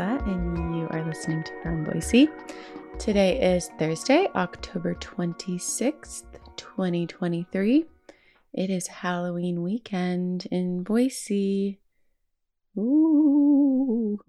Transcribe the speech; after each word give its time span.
Melissa, 0.00 0.24
and 0.24 0.76
you 0.76 0.88
are 0.90 1.04
listening 1.04 1.42
to 1.42 1.52
From 1.62 1.84
Boise. 1.84 2.28
Today 2.98 3.54
is 3.54 3.70
Thursday, 3.78 4.28
October 4.34 4.94
26th, 4.94 6.24
2023. 6.56 7.84
It 8.54 8.70
is 8.70 8.86
Halloween 8.86 9.62
weekend 9.62 10.46
in 10.50 10.84
Boise. 10.84 11.80
Ooh. 12.78 14.20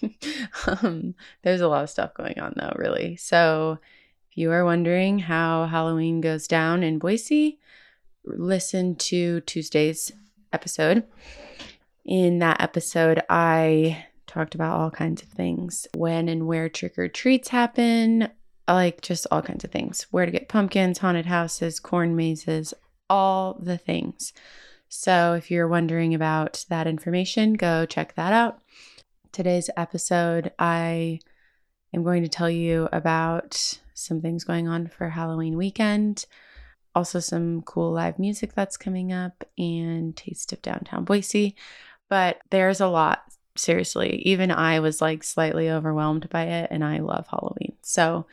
um, 0.66 1.14
there's 1.42 1.60
a 1.60 1.68
lot 1.68 1.84
of 1.84 1.90
stuff 1.90 2.14
going 2.14 2.38
on, 2.38 2.54
though, 2.56 2.72
really. 2.76 3.16
So, 3.16 3.78
if 4.30 4.38
you 4.38 4.50
are 4.50 4.64
wondering 4.64 5.18
how 5.18 5.66
Halloween 5.66 6.22
goes 6.22 6.46
down 6.46 6.82
in 6.82 6.98
Boise, 6.98 7.58
listen 8.24 8.96
to 8.96 9.40
Tuesday's 9.42 10.12
episode. 10.54 11.04
In 12.06 12.38
that 12.38 12.62
episode, 12.62 13.22
I 13.28 14.06
talked 14.32 14.54
about 14.54 14.78
all 14.78 14.90
kinds 14.90 15.22
of 15.22 15.28
things 15.28 15.86
when 15.94 16.28
and 16.28 16.46
where 16.46 16.68
trick 16.68 16.98
or 16.98 17.08
treats 17.08 17.48
happen, 17.48 18.28
like 18.66 19.02
just 19.02 19.26
all 19.30 19.42
kinds 19.42 19.64
of 19.64 19.70
things 19.70 20.06
where 20.10 20.24
to 20.24 20.32
get 20.32 20.48
pumpkins, 20.48 20.98
haunted 20.98 21.26
houses, 21.26 21.78
corn 21.78 22.16
mazes, 22.16 22.72
all 23.10 23.58
the 23.60 23.76
things. 23.76 24.32
So 24.88 25.34
if 25.34 25.50
you're 25.50 25.68
wondering 25.68 26.14
about 26.14 26.64
that 26.68 26.86
information, 26.86 27.54
go 27.54 27.84
check 27.86 28.14
that 28.14 28.32
out. 28.32 28.60
Today's 29.32 29.68
episode, 29.76 30.52
I 30.58 31.20
am 31.94 32.02
going 32.02 32.22
to 32.22 32.28
tell 32.28 32.50
you 32.50 32.88
about 32.92 33.78
some 33.94 34.20
things 34.20 34.44
going 34.44 34.68
on 34.68 34.88
for 34.88 35.10
Halloween 35.10 35.56
weekend, 35.56 36.26
also 36.94 37.20
some 37.20 37.62
cool 37.62 37.92
live 37.92 38.18
music 38.18 38.54
that's 38.54 38.76
coming 38.76 39.12
up, 39.12 39.44
and 39.56 40.16
Taste 40.16 40.52
of 40.52 40.62
Downtown 40.62 41.04
Boise. 41.04 41.56
But 42.08 42.38
there's 42.50 42.80
a 42.80 42.88
lot, 42.88 43.22
seriously. 43.56 44.22
Even 44.24 44.50
I 44.50 44.80
was 44.80 45.00
like 45.00 45.22
slightly 45.24 45.70
overwhelmed 45.70 46.28
by 46.28 46.44
it, 46.44 46.68
and 46.70 46.84
I 46.84 46.98
love 46.98 47.26
Halloween. 47.28 47.74
So 47.82 48.26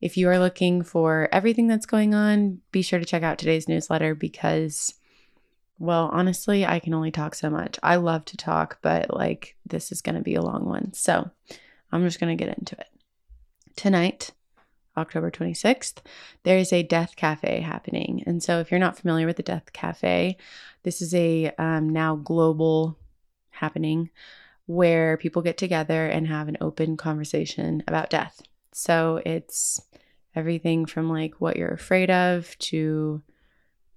if 0.00 0.16
you 0.16 0.28
are 0.28 0.38
looking 0.38 0.82
for 0.82 1.28
everything 1.32 1.66
that's 1.66 1.86
going 1.86 2.14
on, 2.14 2.60
be 2.70 2.82
sure 2.82 2.98
to 2.98 3.04
check 3.04 3.22
out 3.22 3.38
today's 3.38 3.68
newsletter 3.68 4.14
because, 4.14 4.94
well, 5.78 6.10
honestly, 6.12 6.66
I 6.66 6.80
can 6.80 6.94
only 6.94 7.10
talk 7.10 7.34
so 7.34 7.48
much. 7.48 7.78
I 7.82 7.96
love 7.96 8.24
to 8.26 8.36
talk, 8.36 8.78
but 8.82 9.14
like 9.14 9.56
this 9.64 9.90
is 9.90 10.02
going 10.02 10.16
to 10.16 10.22
be 10.22 10.34
a 10.34 10.42
long 10.42 10.64
one. 10.64 10.92
So 10.92 11.30
I'm 11.92 12.04
just 12.04 12.20
going 12.20 12.36
to 12.36 12.44
get 12.44 12.56
into 12.58 12.76
it. 12.78 12.88
Tonight, 13.74 14.32
October 14.96 15.30
26th, 15.30 15.98
there 16.42 16.58
is 16.58 16.72
a 16.72 16.82
Death 16.82 17.16
Cafe 17.16 17.60
happening. 17.60 18.22
And 18.26 18.42
so, 18.42 18.60
if 18.60 18.70
you're 18.70 18.80
not 18.80 18.98
familiar 18.98 19.26
with 19.26 19.36
the 19.36 19.42
Death 19.42 19.72
Cafe, 19.72 20.36
this 20.82 21.02
is 21.02 21.14
a 21.14 21.52
um, 21.58 21.90
now 21.90 22.16
global 22.16 22.98
happening 23.50 24.10
where 24.66 25.16
people 25.16 25.42
get 25.42 25.56
together 25.56 26.06
and 26.06 26.26
have 26.26 26.48
an 26.48 26.58
open 26.60 26.96
conversation 26.96 27.82
about 27.86 28.10
death. 28.10 28.42
So 28.72 29.22
it's 29.24 29.80
everything 30.34 30.86
from 30.86 31.08
like 31.08 31.40
what 31.40 31.56
you're 31.56 31.68
afraid 31.72 32.10
of 32.10 32.56
to 32.58 33.22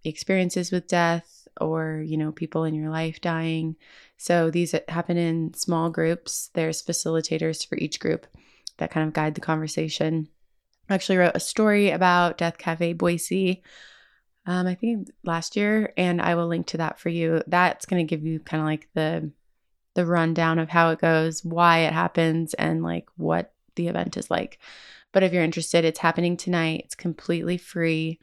experiences 0.04 0.72
with 0.72 0.88
death 0.88 1.48
or, 1.60 2.04
you 2.06 2.18
know, 2.18 2.32
people 2.32 2.64
in 2.64 2.74
your 2.74 2.90
life 2.90 3.20
dying. 3.20 3.76
So 4.18 4.50
these 4.50 4.74
happen 4.88 5.18
in 5.18 5.54
small 5.54 5.90
groups. 5.90 6.50
There's 6.54 6.82
facilitators 6.82 7.68
for 7.68 7.78
each 7.78 8.00
group 8.00 8.28
that 8.78 8.92
kind 8.92 9.08
of 9.08 9.14
guide 9.14 9.36
the 9.36 9.42
conversation. 9.42 10.30
I 10.90 10.96
actually 10.96 11.18
wrote 11.18 11.36
a 11.36 11.40
story 11.40 11.90
about 11.90 12.38
Death 12.38 12.58
Cafe 12.58 12.94
Boise. 12.94 13.62
Um, 14.46 14.66
I 14.66 14.76
think 14.76 15.10
last 15.24 15.56
year, 15.56 15.94
and 15.98 16.22
I 16.22 16.36
will 16.36 16.48
link 16.48 16.68
to 16.68 16.78
that 16.78 17.00
for 17.00 17.10
you. 17.10 17.42
That's 17.46 17.86
going 17.86 18.06
to 18.06 18.10
give 18.10 18.26
you 18.26 18.40
kind 18.40 18.62
of 18.62 18.66
like 18.66 18.88
the 18.94 19.32
the 19.96 20.06
rundown 20.06 20.60
of 20.60 20.70
how 20.70 20.92
it 20.92 21.00
goes, 21.00 21.44
why 21.44 21.80
it 21.80 21.94
happens, 21.94 22.54
and 22.56 22.84
like 22.84 23.08
what 23.18 23.54
the 23.76 23.88
event 23.88 24.18
is 24.18 24.30
like. 24.30 24.60
But 25.12 25.24
if 25.24 25.34
you're 25.34 25.44
interested, 25.44 25.86
it's 25.86 26.00
happening 26.00 26.38
tonight. 26.38 26.82
It's 26.86 26.96
completely 26.96 27.58
free. 27.58 28.20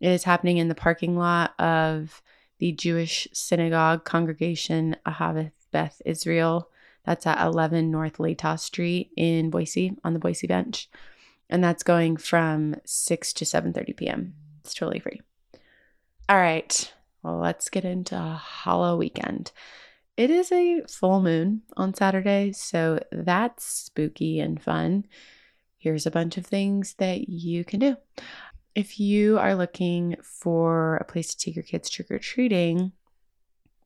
It 0.00 0.10
is 0.10 0.24
happening 0.24 0.58
in 0.58 0.68
the 0.68 0.74
parking 0.74 1.16
lot 1.16 1.58
of 1.58 2.22
the 2.58 2.72
Jewish 2.72 3.28
Synagogue 3.32 4.04
Congregation 4.04 4.96
Ahaveth 5.06 5.52
Beth 5.70 6.00
Israel. 6.04 6.70
That's 7.04 7.26
at 7.26 7.44
11 7.44 7.90
North 7.90 8.18
Latah 8.18 8.58
Street 8.58 9.10
in 9.16 9.50
Boise 9.50 9.96
on 10.04 10.12
the 10.12 10.18
Boise 10.18 10.46
Bench. 10.46 10.88
And 11.48 11.62
that's 11.62 11.82
going 11.82 12.16
from 12.16 12.76
6 12.84 13.32
to 13.34 13.44
7:30 13.44 13.96
p.m. 13.96 14.34
It's 14.64 14.74
totally 14.74 14.98
free. 14.98 15.20
All 16.28 16.36
right. 16.36 16.92
Well, 17.22 17.38
let's 17.38 17.68
get 17.68 17.84
into 17.84 18.40
Halloweekend. 18.64 19.52
It 20.16 20.30
is 20.30 20.50
a 20.50 20.80
full 20.88 21.20
moon 21.20 21.62
on 21.76 21.92
Saturday, 21.92 22.52
so 22.52 23.00
that's 23.12 23.64
spooky 23.64 24.40
and 24.40 24.62
fun. 24.62 25.04
Here's 25.76 26.06
a 26.06 26.10
bunch 26.10 26.38
of 26.38 26.46
things 26.46 26.94
that 26.94 27.28
you 27.28 27.64
can 27.64 27.80
do. 27.80 27.96
If 28.74 28.98
you 28.98 29.38
are 29.38 29.54
looking 29.54 30.16
for 30.22 30.96
a 30.96 31.04
place 31.04 31.34
to 31.34 31.38
take 31.38 31.54
your 31.54 31.64
kids 31.64 31.90
trick 31.90 32.10
or 32.10 32.18
treating 32.18 32.92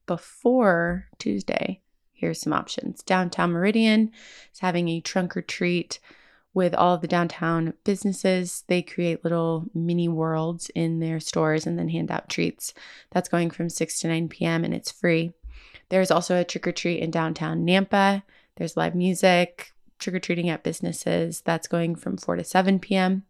before 0.07 1.09
Tuesday, 1.19 1.81
here's 2.13 2.41
some 2.41 2.53
options. 2.53 3.03
Downtown 3.03 3.51
Meridian 3.51 4.13
is 4.53 4.61
having 4.61 4.89
a 4.89 5.01
trunk 5.01 5.37
or 5.37 5.43
treat 5.43 5.99
with 6.55 6.75
all 6.75 6.97
the 6.97 7.09
downtown 7.09 7.75
businesses. 7.83 8.63
They 8.69 8.83
create 8.83 9.25
little 9.25 9.67
mini 9.75 10.09
worlds 10.09 10.71
in 10.77 11.01
their 11.01 11.19
stores 11.19 11.67
and 11.67 11.77
then 11.77 11.89
hand 11.89 12.11
out 12.11 12.29
treats. 12.29 12.73
That's 13.11 13.29
going 13.29 13.51
from 13.51 13.69
6 13.69 14.01
to 14.01 14.09
9 14.09 14.29
p.m. 14.29 14.65
and 14.65 14.73
it's 14.73 14.93
free. 14.93 15.33
There's 15.91 16.11
also 16.11 16.37
a 16.37 16.45
trick 16.45 16.67
or 16.67 16.73
treat 16.73 17.01
in 17.01 17.11
downtown 17.11 17.67
Nampa. 17.67 18.23
There's 18.57 18.77
live 18.77 18.95
music, 18.95 19.73
trick 19.99 20.17
or 20.17 20.21
treating 20.21 20.49
at 20.49 20.63
businesses. 20.63 21.43
That's 21.43 21.69
going 21.69 21.97
from 21.97 22.17
4 22.17 22.37
to 22.37 22.45
7 22.45 22.79
p.m. 22.81 23.25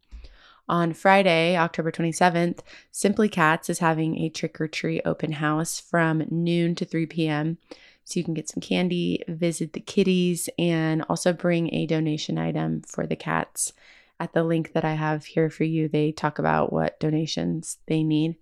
On 0.69 0.93
Friday, 0.93 1.56
October 1.56 1.91
27th, 1.91 2.60
Simply 2.93 3.28
Cats 3.28 3.69
is 3.69 3.81
having 3.81 4.19
a 4.19 4.28
trick 4.28 4.60
or 4.60 4.69
treat 4.69 5.03
open 5.04 5.32
house 5.32 5.81
from 5.81 6.25
noon 6.31 6.76
to 6.76 6.84
3 6.84 7.06
p.m. 7.06 7.59
So 8.04 8.21
you 8.21 8.25
can 8.25 8.34
get 8.34 8.48
some 8.48 8.60
candy, 8.60 9.25
visit 9.27 9.72
the 9.72 9.81
kitties, 9.81 10.48
and 10.59 11.03
also 11.09 11.32
bring 11.32 11.75
a 11.75 11.87
donation 11.87 12.38
item 12.38 12.82
for 12.82 13.06
the 13.06 13.16
cats. 13.16 13.72
At 14.21 14.32
the 14.32 14.44
link 14.44 14.75
that 14.75 14.84
I 14.84 14.94
have 14.94 15.25
here 15.25 15.48
for 15.48 15.65
you, 15.65 15.88
they 15.88 16.12
talk 16.12 16.38
about 16.38 16.72
what 16.72 17.00
donations 17.00 17.78
they 17.87 18.03
need. 18.03 18.37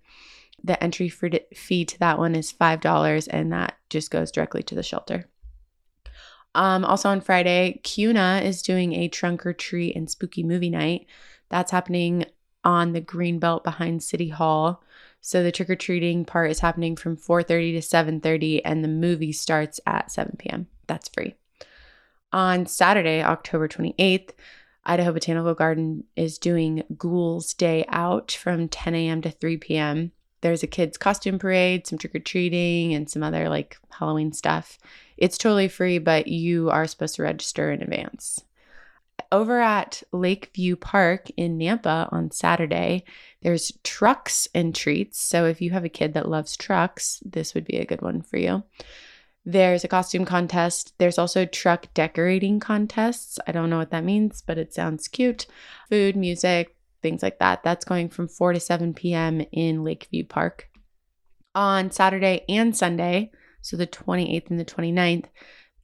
The 0.63 0.81
entry 0.83 1.09
fee 1.09 1.85
to 1.85 1.99
that 1.99 2.17
one 2.17 2.35
is 2.35 2.53
$5, 2.53 3.27
and 3.29 3.51
that 3.51 3.77
just 3.89 4.11
goes 4.11 4.31
directly 4.31 4.63
to 4.63 4.75
the 4.75 4.83
shelter. 4.83 5.29
Um, 6.55 6.83
also 6.83 7.09
on 7.09 7.21
Friday, 7.21 7.79
Kuna 7.83 8.41
is 8.43 8.61
doing 8.61 8.93
a 8.93 9.07
trunk 9.07 9.45
or 9.45 9.53
treat 9.53 9.95
and 9.95 10.09
spooky 10.09 10.43
movie 10.43 10.69
night. 10.69 11.05
That's 11.49 11.71
happening 11.71 12.25
on 12.63 12.93
the 12.93 13.01
green 13.01 13.39
belt 13.39 13.63
behind 13.63 14.03
City 14.03 14.29
Hall. 14.29 14.83
So 15.21 15.43
the 15.43 15.51
trick 15.51 15.69
or 15.69 15.75
treating 15.75 16.25
part 16.25 16.51
is 16.51 16.59
happening 16.59 16.95
from 16.95 17.17
4:30 17.17 17.73
to 17.73 17.81
7:30 17.81 18.61
and 18.65 18.83
the 18.83 18.87
movie 18.89 19.31
starts 19.31 19.79
at 19.85 20.11
7 20.11 20.35
p.m. 20.37 20.67
That's 20.87 21.09
free. 21.09 21.35
On 22.31 22.65
Saturday, 22.65 23.23
October 23.23 23.67
28th, 23.67 24.31
Idaho 24.85 25.11
Botanical 25.11 25.53
Garden 25.53 26.05
is 26.15 26.37
doing 26.37 26.83
Ghouls 26.97 27.53
Day 27.53 27.85
Out 27.89 28.31
from 28.31 28.69
10 28.69 28.95
a.m. 28.95 29.21
to 29.21 29.31
3 29.31 29.57
p.m 29.57 30.11
there's 30.41 30.63
a 30.63 30.67
kids 30.67 30.97
costume 30.97 31.39
parade, 31.39 31.87
some 31.87 31.97
trick 31.97 32.15
or 32.15 32.19
treating, 32.19 32.93
and 32.93 33.09
some 33.09 33.23
other 33.23 33.49
like 33.49 33.77
Halloween 33.89 34.31
stuff. 34.31 34.79
It's 35.17 35.37
totally 35.37 35.67
free, 35.67 35.99
but 35.99 36.27
you 36.27 36.69
are 36.69 36.87
supposed 36.87 37.15
to 37.15 37.23
register 37.23 37.71
in 37.71 37.81
advance. 37.81 38.43
Over 39.31 39.59
at 39.59 40.01
Lakeview 40.11 40.77
Park 40.77 41.29
in 41.37 41.59
Nampa 41.59 42.11
on 42.11 42.31
Saturday, 42.31 43.03
there's 43.41 43.71
trucks 43.83 44.47
and 44.55 44.73
treats. 44.73 45.19
So 45.19 45.45
if 45.45 45.61
you 45.61 45.71
have 45.71 45.83
a 45.83 45.89
kid 45.89 46.13
that 46.13 46.29
loves 46.29 46.57
trucks, 46.57 47.21
this 47.25 47.53
would 47.53 47.65
be 47.65 47.77
a 47.77 47.85
good 47.85 48.01
one 48.01 48.21
for 48.21 48.37
you. 48.37 48.63
There's 49.45 49.83
a 49.83 49.87
costume 49.87 50.25
contest. 50.25 50.93
There's 50.97 51.17
also 51.17 51.45
truck 51.45 51.93
decorating 51.93 52.59
contests. 52.59 53.39
I 53.45 53.51
don't 53.51 53.69
know 53.69 53.77
what 53.77 53.91
that 53.91 54.03
means, 54.03 54.41
but 54.45 54.57
it 54.57 54.73
sounds 54.73 55.07
cute. 55.07 55.47
Food, 55.89 56.15
music, 56.15 56.75
things 57.01 57.23
like 57.23 57.39
that. 57.39 57.63
That's 57.63 57.85
going 57.85 58.09
from 58.09 58.27
4 58.27 58.53
to 58.53 58.59
7 58.59 58.93
p.m. 58.93 59.41
in 59.51 59.83
Lakeview 59.83 60.25
Park. 60.25 60.69
On 61.55 61.91
Saturday 61.91 62.45
and 62.47 62.75
Sunday, 62.75 63.31
so 63.61 63.75
the 63.75 63.87
28th 63.87 64.49
and 64.49 64.59
the 64.59 64.65
29th, 64.65 65.25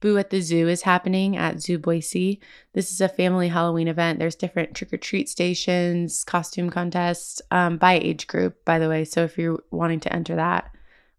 Boo 0.00 0.18
at 0.18 0.30
the 0.30 0.40
Zoo 0.40 0.68
is 0.68 0.82
happening 0.82 1.36
at 1.36 1.60
Zoo 1.60 1.78
Boise. 1.78 2.40
This 2.74 2.92
is 2.92 3.00
a 3.00 3.08
family 3.08 3.48
Halloween 3.48 3.88
event. 3.88 4.18
There's 4.18 4.34
different 4.34 4.74
trick 4.74 4.92
or 4.92 4.98
treat 4.98 5.28
stations, 5.28 6.22
costume 6.22 6.70
contests 6.70 7.40
um, 7.50 7.78
by 7.78 7.94
age 7.94 8.26
group, 8.26 8.64
by 8.64 8.78
the 8.78 8.88
way. 8.88 9.04
So 9.04 9.24
if 9.24 9.38
you're 9.38 9.62
wanting 9.70 10.00
to 10.00 10.12
enter 10.12 10.36
that, 10.36 10.70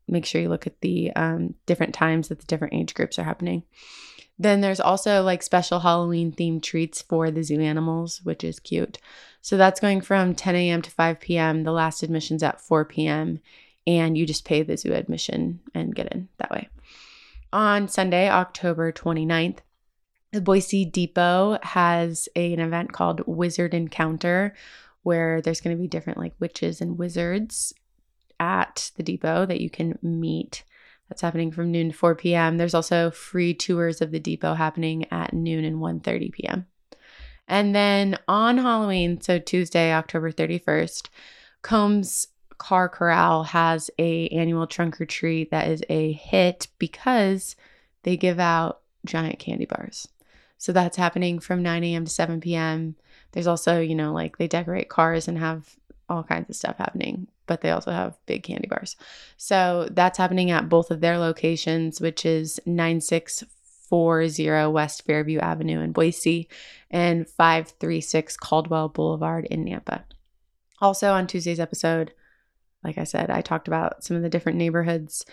make 0.08 0.26
sure 0.26 0.42
you 0.42 0.50
look 0.50 0.68
at 0.68 0.80
the 0.82 1.12
um, 1.16 1.56
different 1.66 1.94
times 1.94 2.28
that 2.28 2.40
the 2.40 2.46
different 2.46 2.76
age 2.76 2.94
groups 2.94 3.18
are 3.18 3.24
happening. 3.24 3.64
Then 4.40 4.62
there's 4.62 4.80
also 4.80 5.24
like 5.24 5.42
special 5.42 5.80
Halloween 5.80 6.32
themed 6.32 6.62
treats 6.62 7.02
for 7.02 7.32
the 7.32 7.44
zoo 7.44 7.60
animals, 7.60 8.22
which 8.24 8.44
is 8.44 8.60
cute. 8.60 9.00
So 9.48 9.56
that's 9.56 9.80
going 9.80 10.02
from 10.02 10.36
10 10.36 10.58
a.m. 10.58 10.82
to 10.82 10.92
5 10.92 11.22
p.m. 11.22 11.64
The 11.64 11.72
last 11.72 12.04
admission's 12.04 12.44
at 12.44 12.60
4 12.60 12.84
p.m. 12.84 13.40
And 13.88 14.18
you 14.18 14.26
just 14.26 14.44
pay 14.44 14.62
the 14.62 14.76
zoo 14.76 14.92
admission 14.92 15.62
and 15.74 15.96
get 15.96 16.12
in 16.12 16.28
that 16.40 16.52
way. 16.52 16.68
On 17.54 17.88
Sunday, 17.88 18.30
October 18.30 18.92
29th, 18.92 19.60
The 20.34 20.42
Boise 20.42 20.84
Depot 20.84 21.60
has 21.64 22.28
a, 22.36 22.52
an 22.52 22.60
event 22.60 22.92
called 22.92 23.26
Wizard 23.26 23.74
Encounter 23.74 24.54
where 25.04 25.42
there's 25.42 25.62
going 25.62 25.78
to 25.78 25.82
be 25.82 25.88
different 25.88 26.20
like 26.20 26.34
witches 26.42 26.82
and 26.82 26.98
wizards 26.98 27.74
at 28.42 28.92
the 28.98 29.04
depot 29.04 29.46
that 29.46 29.62
you 29.62 29.70
can 29.70 29.98
meet. 30.02 30.66
That's 31.08 31.22
happening 31.22 31.54
from 31.54 31.72
noon 31.72 31.92
to 31.92 31.98
4 31.98 32.16
p.m. 32.16 32.58
There's 32.58 32.74
also 32.74 33.12
free 33.12 33.54
tours 33.54 34.02
of 34.02 34.12
the 34.12 34.20
depot 34.20 34.56
happening 34.56 35.06
at 35.10 35.32
noon 35.32 35.64
and 35.64 35.78
1:30 35.78 36.34
p.m. 36.34 36.66
And 37.48 37.76
then 37.76 38.18
on 38.28 38.58
Halloween, 38.58 39.22
so 39.22 39.40
Tuesday, 39.40 39.94
October 39.94 40.32
31st, 40.32 41.08
Combs 41.62 42.28
Car 42.58 42.90
Corral 42.90 43.44
has 43.44 43.90
a 44.00 44.28
annual 44.30 44.68
trunk 44.68 45.00
or 45.00 45.06
treat 45.06 45.52
that 45.52 45.68
is 45.68 45.84
a 45.90 46.12
hit 46.14 46.68
because 46.80 47.56
they 48.04 48.18
give 48.18 48.40
out 48.40 48.82
giant 49.06 49.40
candy 49.40 49.66
bars. 49.66 50.08
So 50.58 50.72
that's 50.72 50.98
happening 50.98 51.40
from 51.40 51.62
9 51.62 51.84
a.m. 51.84 52.06
to 52.06 52.12
7 52.12 52.42
p.m. 52.42 52.96
There's 53.32 53.48
also, 53.48 53.80
you 53.80 53.96
know, 53.96 54.12
like 54.12 54.38
they 54.38 54.48
decorate 54.48 54.90
cars 54.90 55.28
and 55.28 55.38
have 55.38 55.76
all 56.10 56.24
kinds 56.24 56.50
of 56.50 56.56
stuff 56.56 56.78
happening, 56.78 57.28
but 57.46 57.62
they 57.62 57.70
also 57.70 57.92
have 57.92 58.18
big 58.26 58.44
candy 58.44 58.68
bars. 58.68 58.96
So 59.38 59.88
that's 59.92 60.18
happening 60.18 60.52
at 60.52 60.70
both 60.70 60.90
of 60.90 61.02
their 61.02 61.18
locations, 61.18 62.02
which 62.02 62.26
is 62.26 62.60
9640 63.92 64.72
West 64.72 65.06
Fairview 65.06 65.39
Avenue 65.39 65.81
in 65.81 65.92
Boise 65.92 66.48
and 66.89 67.28
536 67.28 68.38
Caldwell 68.38 68.89
Boulevard 68.89 69.45
in 69.45 69.66
Nampa. 69.66 70.04
Also, 70.80 71.12
on 71.12 71.28
Tuesday's 71.28 71.60
episode, 71.60 72.13
like 72.84 72.98
I 72.98 73.04
said, 73.04 73.30
I 73.30 73.42
talked 73.42 73.68
about 73.68 74.04
some 74.04 74.16
of 74.18 74.24
the 74.24 74.30
different 74.30 74.57
neighborhoods 74.57 75.25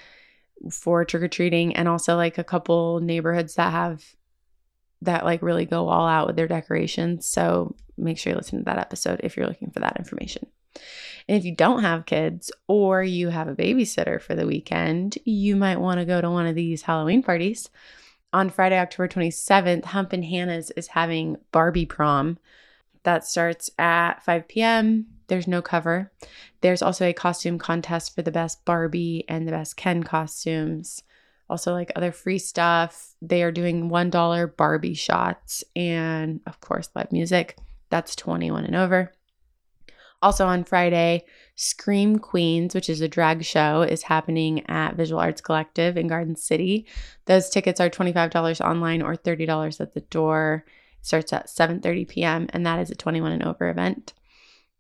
for 0.71 1.05
trick 1.05 1.23
or 1.23 1.29
treating 1.29 1.77
and 1.77 1.89
also 1.89 2.17
like 2.17 2.39
a 2.39 2.45
couple 2.45 3.01
neighborhoods 3.01 3.57
that 3.57 3.71
have 3.71 4.05
that 5.03 5.25
like 5.25 5.43
really 5.43 5.67
go 5.67 5.89
all 5.89 6.07
out 6.07 6.27
with 6.27 6.37
their 6.37 6.49
decorations. 6.49 7.27
So 7.27 7.75
make 7.99 8.19
sure 8.19 8.33
you 8.33 8.37
listen 8.37 8.61
to 8.61 8.65
that 8.65 8.79
episode 8.79 9.21
if 9.23 9.37
you're 9.37 9.47
looking 9.47 9.71
for 9.71 9.81
that 9.81 9.99
information. 9.99 10.47
And 11.29 11.39
if 11.39 11.45
you 11.45 11.55
don't 11.55 11.83
have 11.83 12.07
kids 12.07 12.51
or 12.67 13.03
you 13.03 13.29
have 13.29 13.49
a 13.49 13.55
babysitter 13.55 14.21
for 14.21 14.35
the 14.35 14.47
weekend, 14.47 15.19
you 15.25 15.57
might 15.57 15.81
want 15.81 16.01
to 16.01 16.07
go 16.07 16.21
to 16.21 16.31
one 16.31 16.47
of 16.47 16.55
these 16.55 16.83
Halloween 16.83 17.23
parties. 17.23 17.71
On 18.35 18.51
Friday, 18.51 18.77
October 18.81 19.07
27th, 19.07 19.85
Humpin' 19.85 20.25
Hannah's 20.25 20.73
is 20.73 20.89
having 20.89 21.37
Barbie 21.53 21.87
prom. 21.87 22.37
That 23.05 23.25
starts 23.25 23.71
at 23.79 24.25
5 24.25 24.49
p.m. 24.49 25.07
There's 25.29 25.47
no 25.47 25.63
cover. 25.63 26.11
There's 26.61 26.83
also 26.83 27.07
a 27.07 27.13
costume 27.13 27.61
contest 27.61 28.13
for 28.13 28.23
the 28.23 28.33
best 28.33 28.65
Barbie 28.65 29.25
and 29.29 29.47
the 29.47 29.53
best 29.53 29.77
Ken 29.77 30.03
costumes. 30.03 31.05
Also, 31.49 31.73
like 31.75 31.93
other 31.95 32.11
free 32.11 32.41
stuff. 32.41 33.15
They 33.23 33.45
are 33.45 33.53
doing 33.53 33.89
$1 33.89 34.57
Barbie 34.57 34.95
shots 34.95 35.63
and, 35.77 36.41
of 36.45 36.59
course, 36.59 36.89
live 36.97 37.13
music. 37.13 37.57
That's 37.89 38.17
21 38.17 38.65
and 38.65 38.75
over. 38.75 39.13
Also 40.25 40.47
on 40.47 40.65
Friday, 40.65 41.23
Scream 41.55 42.19
Queens, 42.19 42.75
which 42.75 42.89
is 42.89 43.03
a 43.03 43.09
drag 43.09 43.45
show, 43.45 43.83
is 43.83 44.05
happening 44.05 44.65
at 44.71 44.97
Visual 44.97 45.21
Arts 45.21 45.43
Collective 45.43 45.99
in 45.99 46.09
Garden 46.09 46.35
City. 46.35 46.87
Those 47.27 47.51
tickets 47.51 47.79
are 47.79 47.91
$25 47.91 48.65
online 48.65 49.03
or 49.03 49.17
$30 49.17 49.83
at 49.83 49.93
the 49.93 50.01
door. 50.01 50.65
It 50.99 51.05
starts 51.05 51.35
at 51.35 51.49
7:30 51.49 52.09
p.m. 52.09 52.47
and 52.55 52.65
that 52.65 52.81
is 52.81 52.91
a 52.91 52.95
21 52.95 53.33
and 53.33 53.43
over 53.43 53.69
event. 53.69 54.15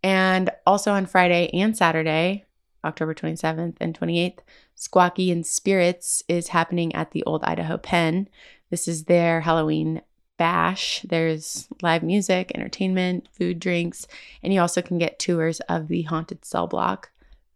And 0.02 0.48
also 0.66 0.92
on 0.92 1.04
Friday 1.04 1.50
and 1.52 1.76
Saturday, 1.76 2.46
October 2.82 3.12
27th 3.12 3.76
and 3.82 3.98
28th, 3.98 4.38
Squawky 4.74 5.30
and 5.30 5.44
Spirits 5.44 6.22
is 6.26 6.48
happening 6.48 6.94
at 6.94 7.10
the 7.10 7.22
Old 7.24 7.44
Idaho 7.44 7.76
Pen. 7.76 8.30
This 8.70 8.88
is 8.88 9.04
their 9.04 9.42
Halloween 9.42 10.00
bash. 10.36 11.04
There's 11.08 11.68
live 11.82 12.02
music, 12.02 12.52
entertainment, 12.54 13.28
food, 13.32 13.60
drinks, 13.60 14.06
and 14.42 14.52
you 14.52 14.60
also 14.60 14.82
can 14.82 14.98
get 14.98 15.18
tours 15.18 15.60
of 15.60 15.88
the 15.88 16.02
haunted 16.02 16.44
cell 16.44 16.66
block. 16.66 17.10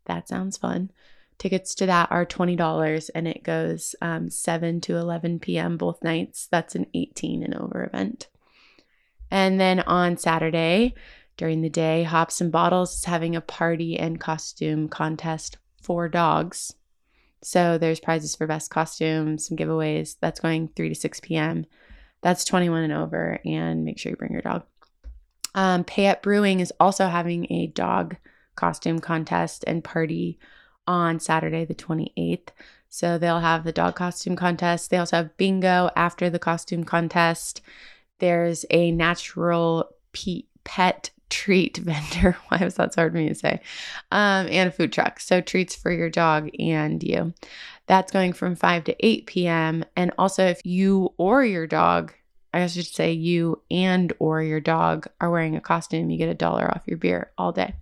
That 0.06 0.28
sounds 0.28 0.56
fun. 0.56 0.90
Tickets 1.38 1.74
to 1.76 1.86
that 1.86 2.10
are 2.10 2.26
$20 2.26 3.10
and 3.14 3.28
it 3.28 3.44
goes 3.44 3.94
um, 4.02 4.28
7 4.28 4.80
to 4.82 4.96
11 4.96 5.38
p.m. 5.38 5.76
both 5.76 6.02
nights. 6.02 6.48
That's 6.50 6.74
an 6.74 6.86
18 6.94 7.44
and 7.44 7.54
over 7.54 7.84
event. 7.84 8.28
And 9.30 9.60
then 9.60 9.80
on 9.80 10.16
Saturday, 10.16 10.94
during 11.36 11.62
the 11.62 11.68
day, 11.68 12.02
Hops 12.02 12.40
and 12.40 12.50
Bottles 12.50 12.98
is 12.98 13.04
having 13.04 13.36
a 13.36 13.40
party 13.40 13.96
and 13.96 14.18
costume 14.18 14.88
contest 14.88 15.58
for 15.80 16.08
dogs. 16.08 16.74
So 17.40 17.78
there's 17.78 18.00
prizes 18.00 18.34
for 18.34 18.48
best 18.48 18.70
costumes, 18.70 19.46
some 19.46 19.56
giveaways. 19.56 20.16
That's 20.20 20.40
going 20.40 20.70
3 20.74 20.88
to 20.88 20.94
6 20.94 21.20
p.m. 21.20 21.66
That's 22.22 22.44
21 22.44 22.84
and 22.84 22.92
over, 22.92 23.40
and 23.44 23.84
make 23.84 23.98
sure 23.98 24.10
you 24.10 24.16
bring 24.16 24.32
your 24.32 24.42
dog. 24.42 24.64
Um, 25.54 25.84
Payette 25.84 26.22
Brewing 26.22 26.60
is 26.60 26.72
also 26.78 27.06
having 27.06 27.46
a 27.52 27.68
dog 27.68 28.16
costume 28.54 28.98
contest 28.98 29.64
and 29.66 29.84
party 29.84 30.38
on 30.86 31.20
Saturday, 31.20 31.64
the 31.64 31.74
28th. 31.74 32.48
So 32.88 33.18
they'll 33.18 33.40
have 33.40 33.64
the 33.64 33.72
dog 33.72 33.94
costume 33.94 34.36
contest. 34.36 34.90
They 34.90 34.96
also 34.96 35.16
have 35.16 35.36
bingo 35.36 35.90
after 35.94 36.30
the 36.30 36.38
costume 36.38 36.84
contest. 36.84 37.60
There's 38.18 38.64
a 38.70 38.90
natural 38.90 39.90
pe- 40.12 40.44
pet 40.64 41.10
treat 41.30 41.76
vendor. 41.78 42.36
Why 42.48 42.58
was 42.62 42.74
that 42.74 42.94
so 42.94 43.02
hard 43.02 43.12
for 43.12 43.18
me 43.18 43.28
to 43.28 43.34
say? 43.34 43.60
Um, 44.10 44.46
and 44.50 44.68
a 44.68 44.72
food 44.72 44.92
truck. 44.92 45.20
So 45.20 45.40
treats 45.40 45.74
for 45.74 45.90
your 45.90 46.10
dog 46.10 46.50
and 46.58 47.02
you. 47.02 47.34
That's 47.86 48.12
going 48.12 48.34
from 48.34 48.54
5 48.54 48.84
to 48.84 49.06
8 49.06 49.26
p.m. 49.26 49.84
And 49.96 50.12
also, 50.18 50.46
if 50.46 50.60
you 50.64 51.14
or 51.16 51.44
your 51.44 51.66
dog, 51.66 52.12
I 52.52 52.66
should 52.66 52.86
say 52.86 53.12
you 53.12 53.62
and 53.70 54.12
or 54.18 54.42
your 54.42 54.60
dog 54.60 55.06
are 55.20 55.30
wearing 55.30 55.56
a 55.56 55.60
costume, 55.60 56.10
you 56.10 56.18
get 56.18 56.28
a 56.28 56.34
dollar 56.34 56.70
off 56.70 56.82
your 56.86 56.98
beer 56.98 57.30
all 57.38 57.52
day. 57.52 57.74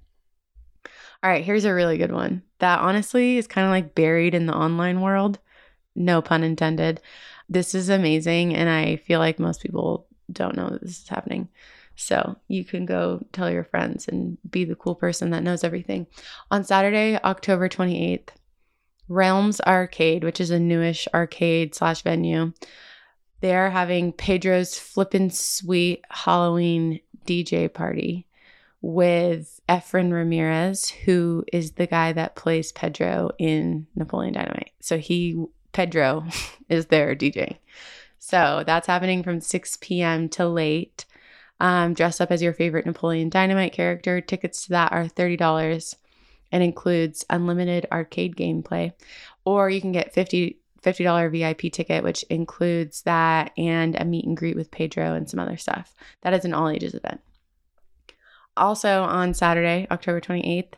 All 1.23 1.31
right, 1.31 1.45
here's 1.45 1.65
a 1.65 1.75
really 1.75 1.99
good 1.99 2.13
one 2.13 2.43
that 2.59 2.81
honestly 2.81 3.37
is 3.37 3.47
kind 3.47 3.67
of 3.67 3.71
like 3.71 3.95
buried 3.95 4.35
in 4.35 4.47
the 4.47 4.55
online 4.55 5.01
world. 5.01 5.39
No 5.95 6.23
pun 6.23 6.43
intended. 6.43 7.01
This 7.49 7.75
is 7.75 7.89
amazing. 7.89 8.55
And 8.55 8.69
I 8.69 8.97
feel 8.97 9.19
like 9.19 9.39
most 9.39 9.63
people 9.63 10.07
don't 10.31 10.57
know 10.57 10.69
that 10.71 10.83
this 10.83 11.03
is 11.03 11.09
happening. 11.09 11.49
So 11.97 12.37
you 12.47 12.65
can 12.65 12.87
go 12.87 13.25
tell 13.33 13.51
your 13.51 13.65
friends 13.65 14.07
and 14.07 14.39
be 14.51 14.65
the 14.65 14.77
cool 14.77 14.95
person 14.95 15.31
that 15.31 15.43
knows 15.43 15.65
everything. 15.65 16.07
On 16.51 16.63
Saturday, 16.63 17.19
October 17.25 17.69
28th, 17.69 18.29
Realms 19.09 19.61
Arcade, 19.63 20.23
which 20.23 20.41
is 20.41 20.51
a 20.51 20.61
newish 20.61 21.09
arcade 21.15 21.75
slash 21.75 22.03
venue, 22.03 22.53
they're 23.41 23.71
having 23.71 24.13
Pedro's 24.13 24.79
Flippin' 24.79 25.31
Sweet 25.31 26.05
Halloween 26.11 27.01
DJ 27.27 27.73
party 27.73 28.27
with 28.83 29.61
Efren 29.69 30.13
Ramirez, 30.13 30.89
who 30.89 31.45
is 31.53 31.73
the 31.73 31.87
guy 31.87 32.13
that 32.13 32.37
plays 32.37 32.73
Pedro 32.73 33.31
in 33.39 33.87
Napoleon 33.95 34.35
Dynamite. 34.35 34.73
So 34.81 34.99
he, 34.99 35.45
Pedro, 35.73 36.25
is 36.69 36.87
there 36.87 37.17
DJ. 37.17 37.57
So 38.19 38.65
that's 38.67 38.87
happening 38.87 39.23
from 39.23 39.41
6 39.41 39.79
p.m. 39.81 40.29
to 40.31 40.47
late. 40.49 41.06
Um, 41.59 41.95
dress 41.95 42.21
up 42.21 42.31
as 42.31 42.43
your 42.43 42.53
favorite 42.53 42.87
Napoleon 42.87 43.31
Dynamite 43.31 43.73
character. 43.73 44.21
Tickets 44.21 44.65
to 44.65 44.71
that 44.71 44.93
are 44.93 45.07
$30 45.07 45.95
and 46.53 46.63
includes 46.63 47.25
unlimited 47.31 47.87
arcade 47.91 48.37
gameplay. 48.37 48.93
Or 49.45 49.71
you 49.71 49.81
can 49.81 49.93
get 49.93 50.13
50 50.13 50.59
$50 50.87 51.33
VIP 51.33 51.73
ticket, 51.73 52.05
which 52.05 52.23
includes 52.25 53.03
that 53.03 53.51
and 53.59 53.97
a 53.97 54.05
meet 54.05 54.25
and 54.25 54.37
greet 54.37 54.55
with 54.55 54.71
Pedro 54.71 55.15
and 55.15 55.29
some 55.29 55.41
other 55.41 55.57
stuff. 55.57 55.95
That 56.23 56.33
is 56.33 56.45
an 56.45 56.55
all 56.55 56.69
ages 56.69 56.95
event. 56.95 57.21
Also 58.57 59.03
on 59.03 59.35
Saturday, 59.35 59.89
October 59.91 60.21
28th, 60.21 60.75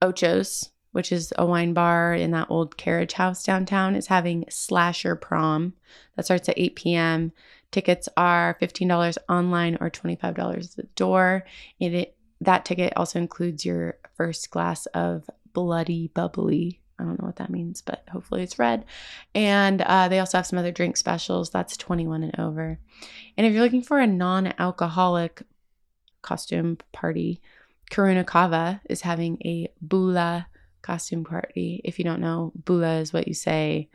Ocho's, 0.00 0.70
which 0.92 1.10
is 1.10 1.32
a 1.36 1.44
wine 1.44 1.72
bar 1.72 2.14
in 2.14 2.30
that 2.30 2.46
old 2.50 2.76
carriage 2.76 3.14
house 3.14 3.42
downtown, 3.42 3.96
is 3.96 4.06
having 4.06 4.44
Slasher 4.48 5.16
Prom. 5.16 5.74
That 6.14 6.24
starts 6.24 6.48
at 6.48 6.58
8 6.58 6.76
p.m. 6.76 7.32
Tickets 7.74 8.08
are 8.16 8.56
$15 8.62 9.18
online 9.28 9.76
or 9.80 9.90
$25 9.90 10.24
at 10.64 10.76
the 10.76 10.84
door. 10.94 11.44
It, 11.80 12.16
that 12.40 12.64
ticket 12.64 12.92
also 12.96 13.18
includes 13.18 13.64
your 13.64 13.98
first 14.16 14.52
glass 14.52 14.86
of 14.94 15.28
bloody 15.54 16.06
bubbly. 16.14 16.80
I 17.00 17.02
don't 17.02 17.20
know 17.20 17.26
what 17.26 17.34
that 17.34 17.50
means, 17.50 17.82
but 17.82 18.04
hopefully 18.08 18.44
it's 18.44 18.60
red. 18.60 18.84
And 19.34 19.82
uh, 19.82 20.06
they 20.06 20.20
also 20.20 20.38
have 20.38 20.46
some 20.46 20.60
other 20.60 20.70
drink 20.70 20.96
specials. 20.96 21.50
That's 21.50 21.76
21 21.76 22.22
and 22.22 22.38
over. 22.38 22.78
And 23.36 23.44
if 23.44 23.52
you're 23.52 23.64
looking 23.64 23.82
for 23.82 23.98
a 23.98 24.06
non 24.06 24.54
alcoholic 24.60 25.42
costume 26.22 26.78
party, 26.92 27.42
Karuna 27.90 28.24
Kava 28.24 28.82
is 28.88 29.00
having 29.00 29.38
a 29.44 29.66
Bula 29.82 30.46
costume 30.80 31.24
party. 31.24 31.80
If 31.82 31.98
you 31.98 32.04
don't 32.04 32.20
know, 32.20 32.52
Bula 32.54 32.98
is 32.98 33.12
what 33.12 33.26
you 33.26 33.34
say 33.34 33.88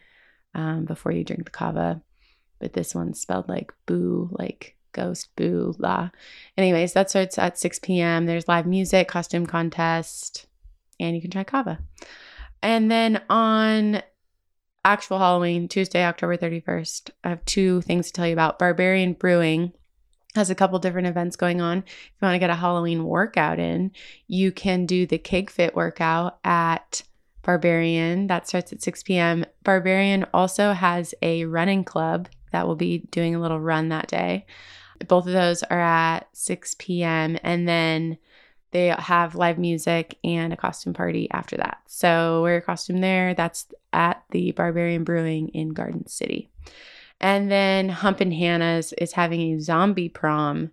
um, 0.54 0.84
before 0.84 1.14
you 1.14 1.24
drink 1.24 1.46
the 1.46 1.52
kava 1.52 2.02
but 2.60 2.74
this 2.74 2.94
one's 2.94 3.20
spelled 3.20 3.50
like 3.50 3.74
boo, 3.86 4.30
like 4.32 4.76
ghost 4.92 5.36
boo 5.36 5.76
la. 5.78 6.10
Anyways, 6.58 6.94
that 6.94 7.10
starts 7.10 7.38
at 7.38 7.58
6 7.58 7.80
p.m. 7.80 8.26
There's 8.26 8.48
live 8.48 8.66
music, 8.66 9.08
costume 9.08 9.46
contest, 9.46 10.46
and 11.00 11.16
you 11.16 11.22
can 11.22 11.32
try 11.32 11.44
kava. 11.44 11.80
And 12.62 12.92
then 12.92 13.22
on 13.30 14.02
actual 14.84 15.20
Halloween, 15.20 15.68
Tuesday, 15.68 16.04
October 16.04 16.38
31st, 16.38 17.12
I 17.24 17.30
have 17.30 17.46
two 17.46 17.82
things 17.82 18.08
to 18.08 18.14
tell 18.14 18.28
you 18.28 18.34
about. 18.34 18.60
Barbarian 18.60 19.14
Brewing 19.14 19.74
has 20.36 20.50
a 20.50 20.56
couple 20.56 20.80
different 20.80 21.08
events 21.08 21.36
going 21.36 21.62
on. 21.62 21.80
If 21.80 22.12
you 22.22 22.26
want 22.26 22.36
to 22.36 22.40
get 22.40 22.50
a 22.50 22.56
Halloween 22.56 23.06
workout 23.06 23.60
in, 23.60 23.92
you 24.28 24.52
can 24.52 24.86
do 24.86 25.06
the 25.06 25.18
Keg 25.18 25.50
Fit 25.50 25.76
workout 25.76 26.40
at 26.44 27.04
Barbarian. 27.42 28.28
That 28.28 28.48
starts 28.48 28.72
at 28.72 28.82
6 28.82 29.04
p.m. 29.04 29.46
Barbarian 29.64 30.26
also 30.34 30.74
has 30.74 31.16
a 31.22 31.46
running 31.46 31.84
club 31.84 32.30
that 32.52 32.68
will 32.68 32.76
be 32.76 33.00
doing 33.12 33.36
a 33.36 33.40
little 33.40 33.60
run 33.60 33.90
that 33.90 34.08
day. 34.08 34.46
Both 35.08 35.28
of 35.28 35.34
those 35.34 35.64
are 35.64 35.80
at 35.80 36.28
6 36.34 36.76
p.m. 36.80 37.38
And 37.44 37.68
then 37.68 38.18
they 38.72 38.88
have 38.88 39.36
live 39.36 39.58
music 39.58 40.18
and 40.24 40.54
a 40.54 40.58
costume 40.58 40.94
party 40.94 41.30
after 41.32 41.58
that. 41.58 41.80
So 41.88 42.42
wear 42.44 42.54
your 42.54 42.62
costume 42.62 43.02
there. 43.02 43.34
That's 43.34 43.68
at 43.94 44.24
the 44.32 44.52
Barbarian 44.52 45.04
Brewing 45.04 45.50
in 45.50 45.70
Garden 45.70 46.08
City. 46.08 46.50
And 47.22 47.52
then 47.52 47.90
Humpin' 47.90 48.32
Hannah's 48.32 48.94
is 48.94 49.14
having 49.14 49.42
a 49.42 49.60
zombie 49.60 50.10
prom 50.10 50.72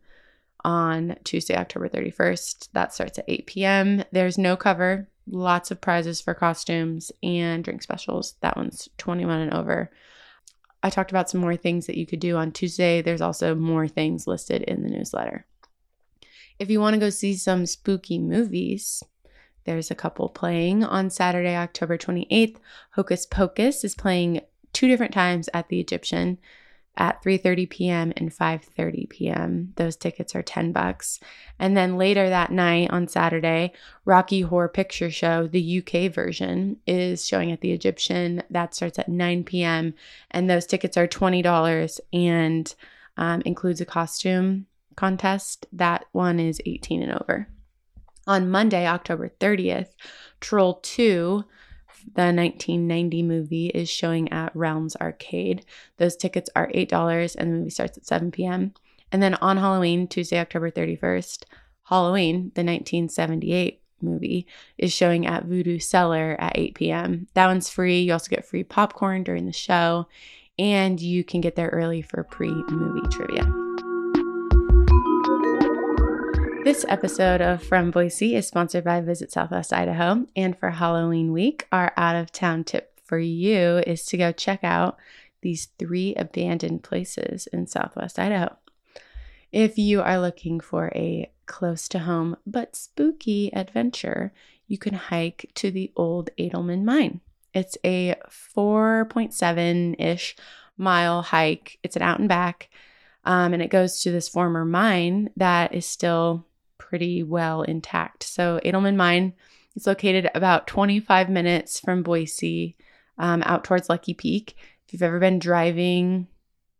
on 0.65 1.17
Tuesday, 1.25 1.57
October 1.57 1.89
31st. 1.89 2.69
That 2.73 2.93
starts 2.93 3.19
at 3.19 3.25
8 3.29 3.47
p.m. 3.47 4.05
There's 4.13 4.39
no 4.39 4.57
cover, 4.57 5.09
lots 5.29 5.71
of 5.71 5.81
prizes 5.81 6.21
for 6.21 6.35
costumes 6.35 7.11
and 7.23 7.65
drink 7.65 7.83
specials. 7.83 8.35
That 8.41 8.57
one's 8.57 8.89
21 8.99 9.41
and 9.41 9.55
over. 9.55 9.91
I 10.87 10.91
talked 10.91 11.11
about 11.11 11.29
some 11.29 11.41
more 11.41 11.57
things 11.57 11.87
that 11.87 11.99
you 11.99 12.07
could 12.07 12.21
do 12.21 12.37
on 12.37 12.53
Tuesday. 12.53 13.03
There's 13.03 13.21
also 13.21 13.57
more 13.57 13.89
things 13.89 14.29
listed 14.29 14.63
in 14.63 14.85
the 14.85 14.89
newsletter. 14.89 15.45
If 16.61 16.71
you 16.71 16.79
want 16.81 16.95
to 16.95 17.01
go 17.01 17.11
see 17.11 17.35
some 17.35 17.67
spooky 17.67 18.21
movies, 18.21 19.03
there's 19.65 19.91
a 19.91 19.97
couple 19.97 20.29
playing 20.29 20.85
on 20.85 21.11
Saturday, 21.11 21.57
October 21.57 21.99
28th. 21.99 22.59
Hocus 22.93 23.27
Pocus 23.27 23.83
is 23.83 23.97
playing 23.97 24.43
two 24.73 24.87
different 24.87 25.13
times 25.13 25.49
at 25.53 25.69
the 25.69 25.81
Egyptian 25.81 26.39
at 26.97 27.23
3:30 27.23 27.69
p.m. 27.69 28.13
and 28.17 28.31
5:30 28.31 29.09
p.m. 29.09 29.73
Those 29.77 29.97
tickets 29.97 30.35
are 30.35 30.43
10 30.43 30.73
bucks. 30.73 31.21
And 31.59 31.77
then 31.77 31.97
later 31.97 32.29
that 32.29 32.51
night 32.51 32.91
on 32.91 33.09
Saturday, 33.09 33.73
Rocky 34.05 34.43
Horror 34.43 34.69
Picture 34.69 35.11
Show, 35.11 35.47
the 35.47 35.79
UK 35.83 36.13
version, 36.13 36.79
is 36.87 37.27
showing 37.27 37.53
at 37.53 37.61
the 37.61 37.73
Egyptian. 37.73 38.43
That 38.51 38.75
starts 38.75 38.99
at 38.99 39.09
9 39.09 39.45
p.m. 39.45 39.95
and 40.31 40.49
those 40.49 40.67
tickets 40.67 40.97
are 40.97 41.09
$20 41.09 42.01
and 42.13 42.75
um, 43.17 43.43
includes 43.45 43.81
a 43.81 43.87
costume 43.87 44.67
contest. 44.97 45.67
That 45.73 46.07
one 46.13 46.41
is 46.41 46.61
18 46.67 47.03
and 47.03 47.13
over. 47.21 47.49
On 48.27 48.51
Monday, 48.51 48.87
October 48.87 49.29
30th, 49.29 49.91
Troll 50.41 50.81
2 50.83 51.45
the 52.15 52.33
1990 52.33 53.23
movie 53.23 53.67
is 53.69 53.89
showing 53.89 54.33
at 54.33 54.55
Realms 54.55 54.97
Arcade. 54.97 55.65
Those 55.99 56.17
tickets 56.17 56.49
are 56.55 56.69
$8 56.69 57.37
and 57.37 57.53
the 57.53 57.57
movie 57.57 57.71
starts 57.71 57.99
at 57.99 58.07
7 58.07 58.31
p.m. 58.31 58.73
And 59.13 59.23
then 59.23 59.35
on 59.37 59.57
Halloween, 59.57 60.09
Tuesday, 60.09 60.39
October 60.39 60.71
31st, 60.71 61.45
Halloween, 61.85 62.53
the 62.55 62.65
1978 62.65 63.81
movie, 64.01 64.47
is 64.79 64.93
showing 64.93 65.27
at 65.27 65.45
Voodoo 65.45 65.79
Cellar 65.79 66.37
at 66.39 66.57
8 66.57 66.75
p.m. 66.75 67.29
That 67.35 67.47
one's 67.47 67.71
free. 67.71 68.01
You 68.01 68.13
also 68.13 68.29
get 68.29 68.45
free 68.45 68.65
popcorn 68.65 69.23
during 69.23 69.47
the 69.47 69.53
show, 69.53 70.09
and 70.59 71.01
you 71.01 71.25
can 71.25 71.41
get 71.41 71.57
there 71.57 71.69
early 71.69 72.03
for 72.03 72.25
pre 72.25 72.49
movie 72.49 73.07
trivia. 73.09 73.66
This 76.67 76.85
episode 76.89 77.41
of 77.41 77.63
From 77.63 77.93
Boise 77.93 78.35
is 78.35 78.49
sponsored 78.49 78.83
by 78.83 79.01
Visit 79.01 79.31
Southwest 79.31 79.73
Idaho. 79.73 80.27
And 80.35 80.59
for 80.59 80.71
Halloween 80.71 81.31
week, 81.31 81.69
our 81.71 81.93
out 81.97 82.17
of 82.17 82.33
town 82.33 82.65
tip 82.65 82.99
for 83.05 83.21
you 83.21 83.85
is 83.87 84.05
to 84.07 84.17
go 84.17 84.33
check 84.33 84.65
out 84.65 84.97
these 85.43 85.67
three 85.79 86.17
abandoned 86.17 86.83
places 86.83 87.47
in 87.53 87.69
Southwest 87.69 88.19
Idaho. 88.19 88.57
If 89.53 89.79
you 89.79 90.03
are 90.03 90.19
looking 90.19 90.59
for 90.59 90.91
a 90.93 91.31
close 91.47 91.87
to 91.91 92.01
home 92.01 92.37
but 92.45 92.75
spooky 92.75 93.55
adventure, 93.55 94.33
you 94.67 94.77
can 94.77 94.95
hike 94.95 95.49
to 95.55 95.71
the 95.71 95.93
old 95.95 96.31
Adelman 96.37 96.83
Mine. 96.83 97.21
It's 97.55 97.79
a 97.85 98.17
4.7 98.29 100.01
ish 100.01 100.35
mile 100.77 101.23
hike, 101.23 101.79
it's 101.85 101.95
an 101.95 102.03
out 102.03 102.19
and 102.19 102.29
back. 102.29 102.71
Um, 103.23 103.53
and 103.53 103.63
it 103.63 103.71
goes 103.71 104.01
to 104.03 104.11
this 104.11 104.29
former 104.29 104.65
mine 104.65 105.31
that 105.37 105.73
is 105.73 105.87
still 105.87 106.45
pretty 106.89 107.23
well 107.23 107.63
intact. 107.63 108.23
So, 108.23 108.61
Adelman 108.65 108.97
Mine 108.97 109.35
is 109.75 109.87
located 109.87 110.31
about 110.35 110.67
25 110.67 111.29
minutes 111.29 111.81
from 111.81 112.03
Boise 112.03 112.77
um, 113.19 113.43
out 113.45 113.65
towards 113.65 113.89
Lucky 113.89 114.15
Peak. 114.15 114.57
If 114.87 114.93
you've 114.93 115.03
ever 115.03 115.19
been 115.19 115.39
driving 115.39 116.29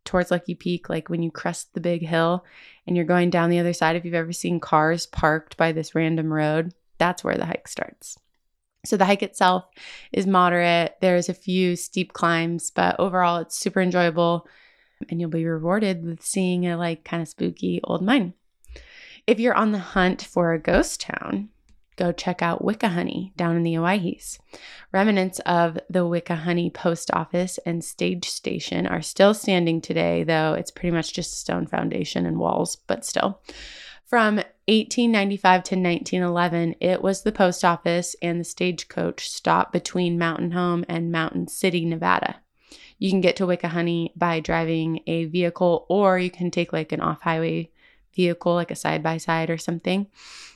towards 0.05 0.31
Lucky 0.31 0.55
Peak, 0.55 0.89
like 0.89 1.09
when 1.09 1.21
you 1.21 1.29
crest 1.29 1.73
the 1.73 1.81
big 1.81 2.05
hill 2.05 2.45
and 2.85 2.95
you're 2.95 3.05
going 3.05 3.29
down 3.29 3.49
the 3.49 3.59
other 3.59 3.73
side, 3.73 3.95
if 3.95 4.05
you've 4.05 4.13
ever 4.13 4.33
seen 4.33 4.59
cars 4.59 5.05
parked 5.05 5.57
by 5.57 5.71
this 5.71 5.93
random 5.93 6.31
road, 6.31 6.73
that's 6.97 7.23
where 7.23 7.35
the 7.35 7.45
hike 7.45 7.67
starts. 7.67 8.17
So 8.85 8.95
the 8.95 9.05
hike 9.05 9.23
itself 9.23 9.65
is 10.13 10.25
moderate. 10.25 10.95
There's 11.01 11.27
a 11.27 11.33
few 11.33 11.75
steep 11.75 12.13
climbs, 12.13 12.71
but 12.71 12.95
overall 12.99 13.37
it's 13.37 13.57
super 13.57 13.81
enjoyable 13.81 14.47
and 15.09 15.19
you'll 15.19 15.29
be 15.29 15.45
rewarded 15.45 16.03
with 16.03 16.23
seeing 16.23 16.65
a 16.65 16.77
like 16.77 17.03
kind 17.03 17.21
of 17.21 17.27
spooky 17.27 17.81
old 17.83 18.01
mine. 18.01 18.33
If 19.27 19.41
you're 19.41 19.53
on 19.53 19.73
the 19.73 19.79
hunt 19.79 20.21
for 20.21 20.53
a 20.53 20.59
ghost 20.59 21.01
town, 21.01 21.49
go 21.97 22.13
check 22.13 22.41
out 22.41 22.63
Wickahoney 22.63 23.35
down 23.35 23.57
in 23.57 23.63
the 23.63 23.73
Owyhees. 23.73 24.39
Remnants 24.93 25.39
of 25.39 25.77
the 25.89 26.05
Wickahoney 26.05 26.73
post 26.73 27.11
office 27.11 27.59
and 27.65 27.83
stage 27.83 28.29
station 28.29 28.87
are 28.87 29.01
still 29.01 29.33
standing 29.33 29.81
today, 29.81 30.23
though 30.23 30.53
it's 30.53 30.71
pretty 30.71 30.91
much 30.91 31.11
just 31.11 31.33
a 31.33 31.35
stone 31.35 31.67
foundation 31.67 32.25
and 32.25 32.39
walls, 32.39 32.77
but 32.87 33.03
still. 33.03 33.41
From 34.05 34.37
1895 34.69 35.63
to 35.63 35.75
1911, 35.75 36.75
it 36.79 37.01
was 37.01 37.23
the 37.23 37.33
post 37.33 37.65
office 37.65 38.15
and 38.21 38.39
the 38.39 38.45
stagecoach 38.45 39.29
stop 39.29 39.73
between 39.73 40.17
Mountain 40.17 40.51
Home 40.51 40.85
and 40.87 41.11
Mountain 41.11 41.49
City, 41.49 41.83
Nevada. 41.83 42.37
You 42.97 43.09
can 43.09 43.19
get 43.19 43.35
to 43.35 43.45
Wickahoney 43.45 44.11
by 44.15 44.39
driving 44.39 45.01
a 45.05 45.25
vehicle, 45.25 45.85
or 45.89 46.17
you 46.17 46.31
can 46.31 46.49
take 46.49 46.71
like 46.71 46.93
an 46.93 47.01
off 47.01 47.23
highway 47.23 47.71
vehicle, 48.17 48.53
like 48.53 48.71
a 48.71 48.75
side 48.75 49.01
by 49.01 49.15
side 49.15 49.49
or 49.49 49.57
something. 49.57 50.07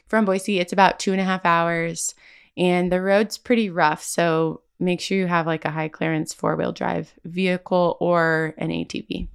From 0.10 0.26
Boise, 0.26 0.60
it's 0.60 0.74
about 0.74 1.00
two 1.00 1.14
and 1.14 1.22
a 1.22 1.24
half 1.24 1.46
hours, 1.46 2.14
and 2.58 2.92
the 2.92 3.02
road's 3.02 3.38
pretty 3.38 3.70
rough. 3.70 4.04
So 4.04 4.62
make 4.78 5.00
sure 5.00 5.18
you 5.18 5.28
have 5.28 5.48
like 5.48 5.64
a 5.64 5.72
high 5.72 5.88
clearance 5.88 6.34
four 6.34 6.58
wheel 6.58 6.74
drive 6.74 7.14
vehicle 7.24 7.96
or 8.02 8.54
an 8.58 8.70
ATV. 8.70 9.30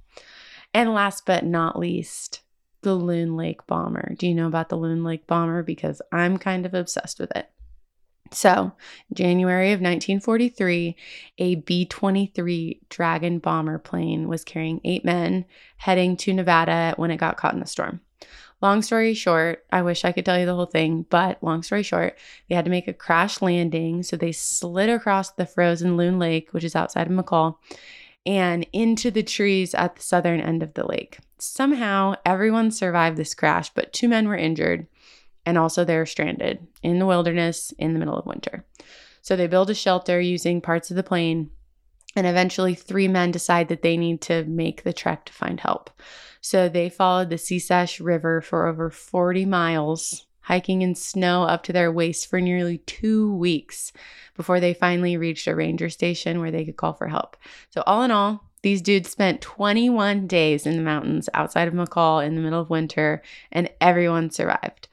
And 0.73 0.93
last 0.93 1.25
but 1.25 1.43
not 1.43 1.79
least, 1.79 2.41
the 2.81 2.93
Loon 2.93 3.35
Lake 3.35 3.65
Bomber. 3.65 4.13
Do 4.19 4.27
you 4.27 4.35
know 4.35 4.47
about 4.47 4.69
the 4.69 4.77
Loon 4.77 5.03
Lake 5.03 5.25
Bomber? 5.25 5.63
Because 5.63 6.01
I'm 6.11 6.37
kind 6.37 6.65
of 6.65 6.75
obsessed 6.75 7.19
with 7.19 7.35
it. 7.35 7.49
So, 8.31 8.73
January 9.13 9.71
of 9.71 9.79
1943, 9.79 10.95
a 11.37 11.55
B 11.55 11.85
23 11.85 12.81
Dragon 12.89 13.39
bomber 13.39 13.77
plane 13.77 14.27
was 14.27 14.43
carrying 14.43 14.81
eight 14.83 15.05
men 15.05 15.45
heading 15.77 16.17
to 16.17 16.33
Nevada 16.33 16.93
when 16.97 17.11
it 17.11 17.17
got 17.17 17.37
caught 17.37 17.53
in 17.53 17.61
a 17.61 17.67
storm. 17.67 18.01
Long 18.61 18.81
story 18.81 19.13
short, 19.13 19.65
I 19.71 19.83
wish 19.83 20.03
I 20.03 20.11
could 20.11 20.25
tell 20.25 20.39
you 20.39 20.47
the 20.47 20.55
whole 20.55 20.65
thing, 20.65 21.05
but 21.09 21.43
long 21.43 21.61
story 21.61 21.83
short, 21.83 22.17
they 22.49 22.55
had 22.55 22.65
to 22.65 22.71
make 22.71 22.87
a 22.87 22.93
crash 22.93 23.41
landing. 23.41 24.01
So 24.01 24.17
they 24.17 24.31
slid 24.31 24.89
across 24.89 25.31
the 25.31 25.45
frozen 25.45 25.95
Loon 25.95 26.17
Lake, 26.17 26.49
which 26.51 26.63
is 26.63 26.75
outside 26.75 27.07
of 27.07 27.13
McCall, 27.13 27.57
and 28.25 28.65
into 28.73 29.11
the 29.11 29.23
trees 29.23 29.75
at 29.75 29.95
the 29.95 30.01
southern 30.01 30.39
end 30.39 30.63
of 30.63 30.73
the 30.73 30.87
lake. 30.87 31.19
Somehow, 31.37 32.15
everyone 32.25 32.71
survived 32.71 33.15
this 33.15 33.35
crash, 33.35 33.69
but 33.69 33.93
two 33.93 34.09
men 34.09 34.27
were 34.27 34.35
injured, 34.35 34.87
and 35.45 35.57
also 35.57 35.85
they're 35.85 36.07
stranded 36.07 36.65
in 36.81 36.97
the 36.97 37.05
wilderness 37.05 37.71
in 37.77 37.93
the 37.93 37.99
middle 37.99 38.17
of 38.17 38.25
winter. 38.25 38.65
So 39.21 39.35
they 39.35 39.47
build 39.47 39.69
a 39.69 39.75
shelter 39.75 40.19
using 40.19 40.61
parts 40.61 40.89
of 40.89 40.97
the 40.97 41.03
plane, 41.03 41.51
and 42.15 42.25
eventually, 42.25 42.73
three 42.73 43.07
men 43.07 43.29
decide 43.29 43.67
that 43.67 43.83
they 43.83 43.95
need 43.95 44.21
to 44.21 44.43
make 44.45 44.81
the 44.81 44.93
trek 44.93 45.25
to 45.25 45.33
find 45.33 45.59
help. 45.59 45.91
So 46.47 46.69
they 46.69 46.87
followed 46.87 47.29
the 47.29 47.35
Secesh 47.35 47.99
River 47.99 48.39
for 48.39 48.67
over 48.67 48.89
40 48.89 49.43
miles, 49.43 50.27
hiking 50.39 50.81
in 50.81 50.95
snow 50.95 51.43
up 51.43 51.61
to 51.63 51.73
their 51.73 51.91
waist 51.91 52.29
for 52.29 52.39
nearly 52.39 52.77
two 52.77 53.35
weeks 53.35 53.91
before 54.33 54.61
they 54.61 54.73
finally 54.73 55.17
reached 55.17 55.47
a 55.47 55.55
ranger 55.55 55.89
station 55.89 56.39
where 56.39 56.49
they 56.49 56.63
could 56.63 56.77
call 56.77 56.93
for 56.93 57.09
help. 57.09 57.35
So, 57.71 57.83
all 57.85 58.01
in 58.03 58.11
all, 58.11 58.45
these 58.61 58.81
dudes 58.81 59.09
spent 59.09 59.41
21 59.41 60.25
days 60.25 60.65
in 60.65 60.77
the 60.77 60.83
mountains 60.83 61.27
outside 61.33 61.67
of 61.67 61.73
McCall 61.73 62.25
in 62.25 62.35
the 62.35 62.41
middle 62.41 62.61
of 62.61 62.69
winter, 62.69 63.21
and 63.51 63.69
everyone 63.81 64.29
survived. 64.29 64.87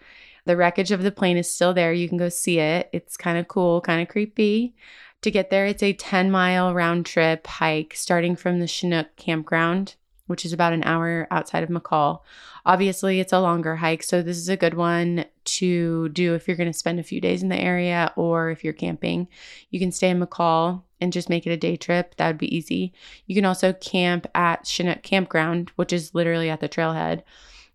The 0.47 0.57
wreckage 0.57 0.91
of 0.91 1.05
the 1.05 1.13
plane 1.13 1.37
is 1.37 1.49
still 1.49 1.73
there. 1.73 1.93
You 1.93 2.09
can 2.09 2.19
go 2.19 2.31
see 2.31 2.59
it. 2.59 2.91
It's 2.93 3.17
kind 3.17 3.39
of 3.39 3.47
cool, 3.47 3.81
kind 3.81 4.03
of 4.03 4.09
creepy. 4.09 4.75
To 5.23 5.31
get 5.31 5.51
there, 5.51 5.67
it's 5.67 5.85
a 5.85 5.93
10 5.93 6.33
mile 6.33 6.75
round 6.75 7.07
trip 7.07 7.47
hike 7.47 7.95
starting 7.95 8.35
from 8.35 8.59
the 8.59 8.67
Chinook 8.67 9.15
campground 9.15 9.95
which 10.27 10.45
is 10.45 10.53
about 10.53 10.73
an 10.73 10.85
hour 10.85 11.27
outside 11.31 11.63
of 11.63 11.69
McCall. 11.69 12.21
Obviously, 12.67 13.21
it's 13.21 13.33
a 13.33 13.41
longer 13.41 13.77
hike, 13.77 14.03
so 14.03 14.23
this 14.23 14.39
is 14.39 14.49
a 14.49 14.57
good 14.57 14.75
one 14.75 15.27
to 15.45 16.09
do 16.11 16.35
if 16.35 16.49
you're 16.49 16.57
going 16.57 16.73
to 16.73 16.79
spend 16.79 16.99
a 16.99 17.05
few 17.05 17.21
days 17.21 17.43
in 17.43 17.49
the 17.49 17.61
area 17.61 18.13
or 18.17 18.51
if 18.51 18.65
you're 18.65 18.73
camping. 18.73 19.29
You 19.71 19.79
can 19.79 19.93
stay 19.93 20.11
in 20.11 20.21
McCall 20.21 20.83
and 21.01 21.13
just 21.13 21.29
make 21.29 21.47
it 21.47 21.53
a 21.53 21.57
day 21.57 21.77
trip. 21.77 22.17
That 22.17 22.29
would 22.29 22.39
be 22.39 22.55
easy. 22.55 22.93
You 23.27 23.35
can 23.35 23.45
also 23.45 23.73
camp 23.75 24.27
at 24.35 24.67
Chinook 24.67 25.03
Campground, 25.03 25.71
which 25.77 25.93
is 25.93 26.15
literally 26.15 26.49
at 26.49 26.61
the 26.61 26.69
trailhead. 26.69 27.23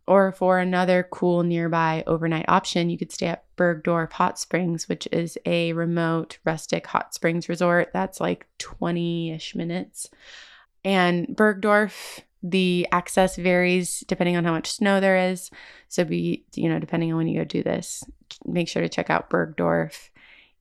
Or 0.08 0.32
for 0.32 0.58
another 0.58 1.08
cool 1.12 1.44
nearby 1.44 2.04
overnight 2.08 2.46
option, 2.48 2.90
you 2.90 2.98
could 2.98 3.12
stay 3.12 3.28
at 3.28 3.46
Burgdorf 3.56 4.14
Hot 4.14 4.40
Springs, 4.40 4.90
which 4.90 5.08
is 5.12 5.38
a 5.46 5.72
remote 5.74 6.40
rustic 6.44 6.88
hot 6.88 7.14
springs 7.14 7.48
resort 7.48 7.92
that's 7.94 8.20
like 8.20 8.48
20 8.58 9.34
ish 9.34 9.54
minutes. 9.54 10.10
And 10.84 11.28
Burgdorf 11.28 12.22
the 12.42 12.88
access 12.92 13.36
varies 13.36 14.04
depending 14.08 14.38
on 14.38 14.46
how 14.46 14.52
much 14.52 14.72
snow 14.72 15.00
there 15.00 15.18
is. 15.32 15.52
So 15.88 16.04
be, 16.06 16.46
you 16.56 16.70
know, 16.70 16.80
depending 16.80 17.12
on 17.12 17.18
when 17.18 17.28
you 17.28 17.40
go 17.40 17.46
do 17.46 17.64
this, 17.64 18.04
make 18.46 18.68
sure 18.68 18.82
to 18.82 18.90
check 18.90 19.10
out 19.10 19.30
Burgdorf 19.30 20.10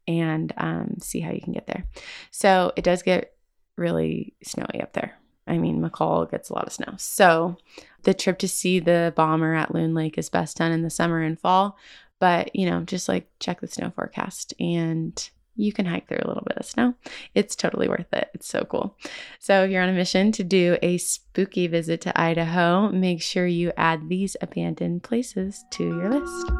and 0.07 0.53
um, 0.57 0.97
see 1.01 1.21
how 1.21 1.31
you 1.33 1.41
can 1.41 1.53
get 1.53 1.67
there. 1.67 1.85
So 2.31 2.73
it 2.77 2.83
does 2.83 3.03
get 3.03 3.35
really 3.77 4.35
snowy 4.43 4.81
up 4.81 4.93
there. 4.95 5.19
I 5.47 5.59
mean, 5.59 5.81
McCall 5.81 6.31
gets 6.31 6.51
a 6.51 6.55
lot 6.55 6.67
of 6.67 6.73
snow. 6.73 6.95
So 6.99 7.57
the 8.03 8.15
trip 8.15 8.39
to 8.41 8.49
see 8.49 8.81
the 8.81 9.13
bomber 9.17 9.55
at 9.55 9.75
Loon 9.75 9.95
Lake 9.95 10.19
is 10.19 10.29
best 10.29 10.59
done 10.59 10.73
in 10.73 10.83
the 10.83 10.91
summer 10.91 11.23
and 11.23 11.39
fall. 11.39 11.79
But, 12.21 12.55
you 12.55 12.69
know, 12.69 12.83
just 12.83 13.09
like 13.09 13.29
check 13.39 13.61
the 13.61 13.69
snow 13.69 13.91
forecast 13.91 14.53
and 14.59 15.31
you 15.59 15.73
can 15.73 15.85
hike 15.85 16.09
through 16.09 16.21
a 16.23 16.29
little 16.29 16.45
bit 16.47 16.57
of 16.57 16.65
snow. 16.65 16.95
It's 17.35 17.57
totally 17.57 17.89
worth 17.89 18.13
it. 18.13 18.31
It's 18.33 18.47
so 18.47 18.65
cool. 18.65 18.97
So, 19.39 19.65
if 19.65 19.71
you're 19.71 19.83
on 19.83 19.89
a 19.89 19.93
mission 19.93 20.33
to 20.33 20.45
do 20.45 20.79
a 20.83 20.99
spooky 20.99 21.67
visit 21.67 22.01
to 22.03 22.19
Idaho, 22.19 22.91
make 22.91 23.21
sure 23.21 23.47
you 23.47 23.73
add 23.77 24.09
these 24.09 24.37
abandoned 24.41 25.03
places 25.03 25.65
to 25.73 25.85
your 25.85 26.11
list. 26.11 26.53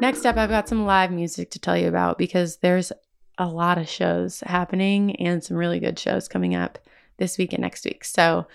Next 0.00 0.24
up, 0.24 0.38
I've 0.38 0.48
got 0.48 0.68
some 0.68 0.86
live 0.86 1.12
music 1.12 1.50
to 1.50 1.58
tell 1.58 1.76
you 1.76 1.86
about 1.86 2.16
because 2.16 2.56
there's 2.56 2.90
a 3.36 3.46
lot 3.46 3.76
of 3.76 3.88
shows 3.88 4.40
happening 4.40 5.14
and 5.16 5.44
some 5.44 5.56
really 5.56 5.78
good 5.78 5.98
shows 5.98 6.26
coming 6.28 6.54
up 6.54 6.78
this 7.18 7.36
week 7.36 7.52
and 7.52 7.60
next 7.60 7.84
week. 7.84 8.04
So, 8.04 8.46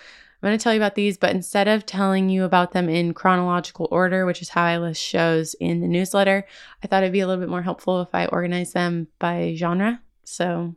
I'm 0.46 0.52
going 0.52 0.60
to 0.60 0.64
tell 0.64 0.74
you 0.75 0.80
about 0.80 0.94
these, 0.94 1.18
but 1.18 1.32
instead 1.32 1.68
of 1.68 1.88
telling 1.88 2.30
you 2.30 2.44
about 2.44 2.72
them 2.72 2.88
in 2.88 3.16
chronological 3.16 3.88
order, 3.90 4.28
which 4.28 4.44
is 4.44 4.50
how 4.50 4.64
I 4.64 4.78
list 4.78 5.02
shows 5.02 5.56
in 5.56 5.82
the 5.82 5.88
newsletter, 5.88 6.46
I 6.84 6.88
thought 6.88 7.02
it'd 7.02 7.14
be 7.14 7.22
a 7.22 7.25
little 7.25 7.42
bit 7.42 7.50
more 7.50 7.64
helpful 7.64 8.00
if 8.02 8.10
I 8.14 8.28
organize 8.28 8.72
them 8.72 9.08
by 9.18 9.56
genre. 9.58 10.04
So 10.24 10.75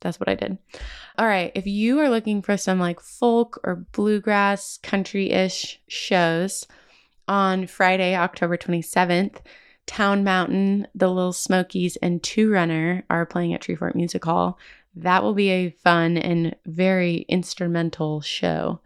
that's 0.00 0.20
what 0.20 0.28
I 0.28 0.34
did. 0.34 0.58
All 1.16 1.26
right. 1.26 1.52
If 1.54 1.66
you 1.66 2.00
are 2.00 2.10
looking 2.10 2.42
for 2.42 2.58
some 2.58 2.78
like 2.78 3.00
folk 3.00 3.58
or 3.64 3.76
bluegrass, 3.76 4.76
country 4.82 5.30
ish 5.30 5.80
shows 5.88 6.66
on 7.26 7.66
Friday, 7.68 8.14
October 8.14 8.58
27th, 8.58 9.38
Town 9.86 10.22
Mountain, 10.22 10.86
The 10.94 11.08
Little 11.08 11.32
Smokies, 11.32 11.96
and 11.96 12.22
Two 12.22 12.52
Runner 12.52 13.04
are 13.08 13.24
playing 13.24 13.54
at 13.54 13.62
Treefort 13.62 13.94
Music 13.94 14.22
Hall. 14.22 14.58
That 14.94 15.22
will 15.22 15.34
be 15.34 15.50
a 15.50 15.70
fun 15.70 16.16
and 16.16 16.54
very 16.66 17.24
instrumental 17.28 18.20
show. 18.20 18.80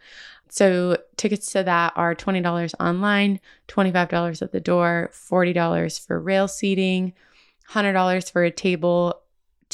So, 0.49 0.97
tickets 1.17 1.53
to 1.53 1.65
that 1.65 1.93
are 1.97 2.15
$20 2.15 2.75
online, 2.79 3.41
$25 3.69 4.43
at 4.43 4.53
the 4.53 4.61
door, 4.61 5.11
$40 5.13 6.07
for 6.07 6.21
rail 6.21 6.47
seating, 6.49 7.13
$100 7.71 8.31
for 8.31 8.45
a 8.45 8.51
table, 8.51 9.21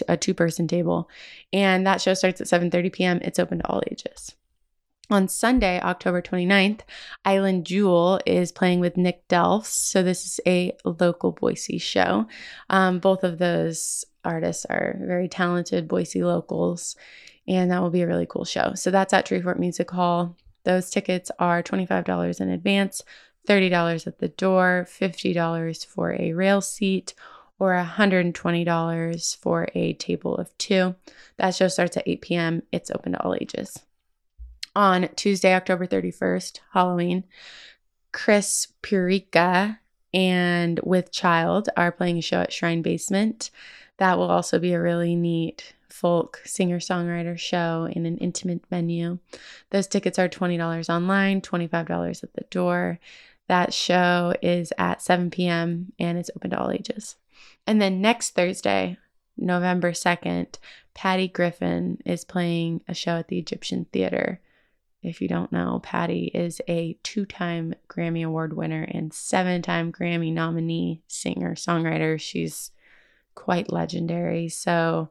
a 0.08 0.16
two 0.16 0.34
person 0.34 0.66
table. 0.66 1.08
And 1.52 1.86
that 1.86 2.00
show 2.00 2.14
starts 2.14 2.40
at 2.40 2.46
7:30 2.46 2.92
p.m. 2.92 3.20
It's 3.22 3.38
open 3.38 3.58
to 3.58 3.66
all 3.68 3.82
ages. 3.90 4.34
On 5.10 5.28
Sunday, 5.28 5.78
October 5.80 6.22
29th, 6.22 6.80
Island 7.24 7.66
Jewel 7.66 8.18
is 8.24 8.50
playing 8.50 8.80
with 8.80 8.96
Nick 8.96 9.28
Delfs. 9.28 9.66
So, 9.66 10.02
this 10.02 10.24
is 10.24 10.40
a 10.46 10.72
local 10.84 11.32
Boise 11.32 11.78
show. 11.78 12.26
Um, 12.70 12.98
both 12.98 13.22
of 13.22 13.36
those 13.36 14.06
artists 14.24 14.64
are 14.66 14.96
very 15.00 15.28
talented 15.28 15.88
Boise 15.88 16.22
locals, 16.22 16.96
and 17.46 17.70
that 17.70 17.80
will 17.82 17.90
be 17.90 18.02
a 18.02 18.06
really 18.06 18.26
cool 18.26 18.44
show. 18.44 18.74
So, 18.74 18.90
that's 18.90 19.12
at 19.12 19.26
Treefort 19.26 19.58
Music 19.58 19.90
Hall. 19.90 20.36
Those 20.64 20.90
tickets 20.90 21.30
are 21.38 21.62
$25 21.62 22.40
in 22.40 22.48
advance, 22.48 23.02
$30 23.48 24.06
at 24.06 24.18
the 24.18 24.28
door, 24.28 24.86
$50 24.88 25.86
for 25.86 26.12
a 26.12 26.32
rail 26.32 26.60
seat, 26.60 27.14
or 27.58 27.72
$120 27.74 29.36
for 29.38 29.68
a 29.74 29.92
table 29.94 30.36
of 30.36 30.56
two. 30.58 30.94
That 31.38 31.54
show 31.54 31.68
starts 31.68 31.96
at 31.96 32.06
8 32.06 32.20
p.m. 32.22 32.62
It's 32.70 32.90
open 32.90 33.12
to 33.12 33.22
all 33.22 33.34
ages 33.34 33.80
on 34.74 35.08
Tuesday, 35.16 35.54
October 35.54 35.86
31st, 35.86 36.60
Halloween, 36.72 37.24
Chris 38.12 38.68
Purica 38.82 39.78
and 40.14 40.80
With 40.82 41.12
Child 41.12 41.68
are 41.76 41.92
playing 41.92 42.18
a 42.18 42.22
show 42.22 42.40
at 42.40 42.52
Shrine 42.52 42.82
Basement. 42.82 43.50
That 43.98 44.18
will 44.18 44.30
also 44.30 44.58
be 44.58 44.72
a 44.72 44.80
really 44.80 45.14
neat 45.14 45.74
folk 45.88 46.40
singer 46.44 46.78
songwriter 46.78 47.38
show 47.38 47.88
in 47.92 48.06
an 48.06 48.18
intimate 48.18 48.66
venue. 48.68 49.18
Those 49.70 49.86
tickets 49.86 50.18
are 50.18 50.28
$20 50.28 50.88
online, 50.88 51.40
$25 51.40 52.22
at 52.22 52.32
the 52.32 52.44
door. 52.50 52.98
That 53.48 53.74
show 53.74 54.34
is 54.40 54.72
at 54.78 55.02
7 55.02 55.30
p.m. 55.30 55.92
and 55.98 56.16
it's 56.16 56.30
open 56.34 56.50
to 56.50 56.58
all 56.58 56.70
ages. 56.70 57.16
And 57.66 57.80
then 57.80 58.00
next 58.00 58.30
Thursday, 58.30 58.96
November 59.36 59.92
2nd, 59.92 60.56
Patty 60.94 61.28
Griffin 61.28 61.98
is 62.04 62.24
playing 62.24 62.82
a 62.88 62.94
show 62.94 63.16
at 63.16 63.28
the 63.28 63.38
Egyptian 63.38 63.86
Theater. 63.92 64.40
If 65.02 65.20
you 65.20 65.28
don't 65.28 65.52
know, 65.52 65.80
Patty 65.82 66.30
is 66.32 66.60
a 66.68 66.96
two 67.02 67.24
time 67.24 67.74
Grammy 67.88 68.24
Award 68.24 68.54
winner 68.54 68.82
and 68.84 69.12
seven 69.12 69.60
time 69.62 69.90
Grammy 69.90 70.32
nominee 70.32 71.02
singer 71.08 71.54
songwriter. 71.54 72.20
She's 72.20 72.70
quite 73.34 73.72
legendary. 73.72 74.48
So, 74.48 75.10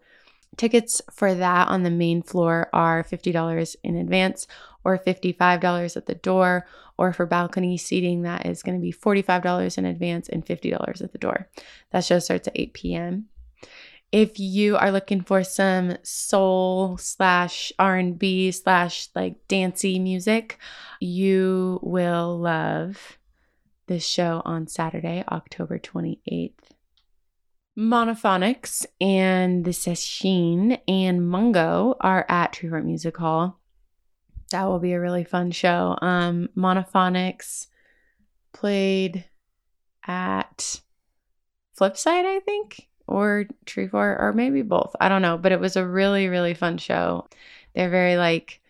tickets 0.57 1.01
for 1.11 1.33
that 1.33 1.67
on 1.69 1.83
the 1.83 1.89
main 1.89 2.21
floor 2.21 2.69
are 2.73 3.03
$50 3.03 3.75
in 3.83 3.95
advance 3.95 4.47
or 4.83 4.97
$55 4.97 5.97
at 5.97 6.05
the 6.05 6.15
door. 6.15 6.65
Or 6.97 7.13
for 7.13 7.25
balcony 7.25 7.77
seating, 7.77 8.21
that 8.23 8.45
is 8.45 8.61
going 8.61 8.77
to 8.77 8.81
be 8.81 8.93
$45 8.93 9.77
in 9.77 9.85
advance 9.85 10.29
and 10.29 10.45
$50 10.45 11.01
at 11.01 11.11
the 11.11 11.17
door. 11.17 11.47
That 11.91 12.03
show 12.03 12.19
starts 12.19 12.47
at 12.47 12.59
8 12.59 12.73
p.m 12.73 13.27
if 14.11 14.39
you 14.39 14.75
are 14.75 14.91
looking 14.91 15.21
for 15.21 15.43
some 15.43 15.97
soul 16.03 16.97
slash 16.97 17.71
r&b 17.79 18.51
slash 18.51 19.07
like 19.15 19.47
dancey 19.47 19.99
music 19.99 20.57
you 20.99 21.79
will 21.81 22.37
love 22.37 23.17
this 23.87 24.05
show 24.05 24.41
on 24.45 24.67
saturday 24.67 25.23
october 25.29 25.79
28th 25.79 26.51
monophonics 27.81 28.85
and 28.99 29.65
the 29.65 29.73
session 29.73 30.77
and 30.87 31.27
mungo 31.27 31.95
are 31.99 32.25
at 32.29 32.53
treefort 32.53 32.85
music 32.85 33.17
hall 33.17 33.59
that 34.51 34.65
will 34.65 34.79
be 34.79 34.93
a 34.93 34.99
really 34.99 35.23
fun 35.23 35.49
show 35.49 35.97
um 36.01 36.47
monophonics 36.55 37.67
played 38.53 39.25
at 40.05 40.81
flipside 41.75 42.25
i 42.25 42.39
think 42.41 42.87
or 43.11 43.45
Treefort, 43.65 44.19
or 44.19 44.31
maybe 44.33 44.61
both. 44.61 44.95
I 44.99 45.09
don't 45.09 45.21
know, 45.21 45.37
but 45.37 45.51
it 45.51 45.59
was 45.59 45.75
a 45.75 45.85
really, 45.85 46.29
really 46.29 46.53
fun 46.53 46.77
show. 46.77 47.27
They're 47.75 47.89
very 47.89 48.15
like 48.15 48.60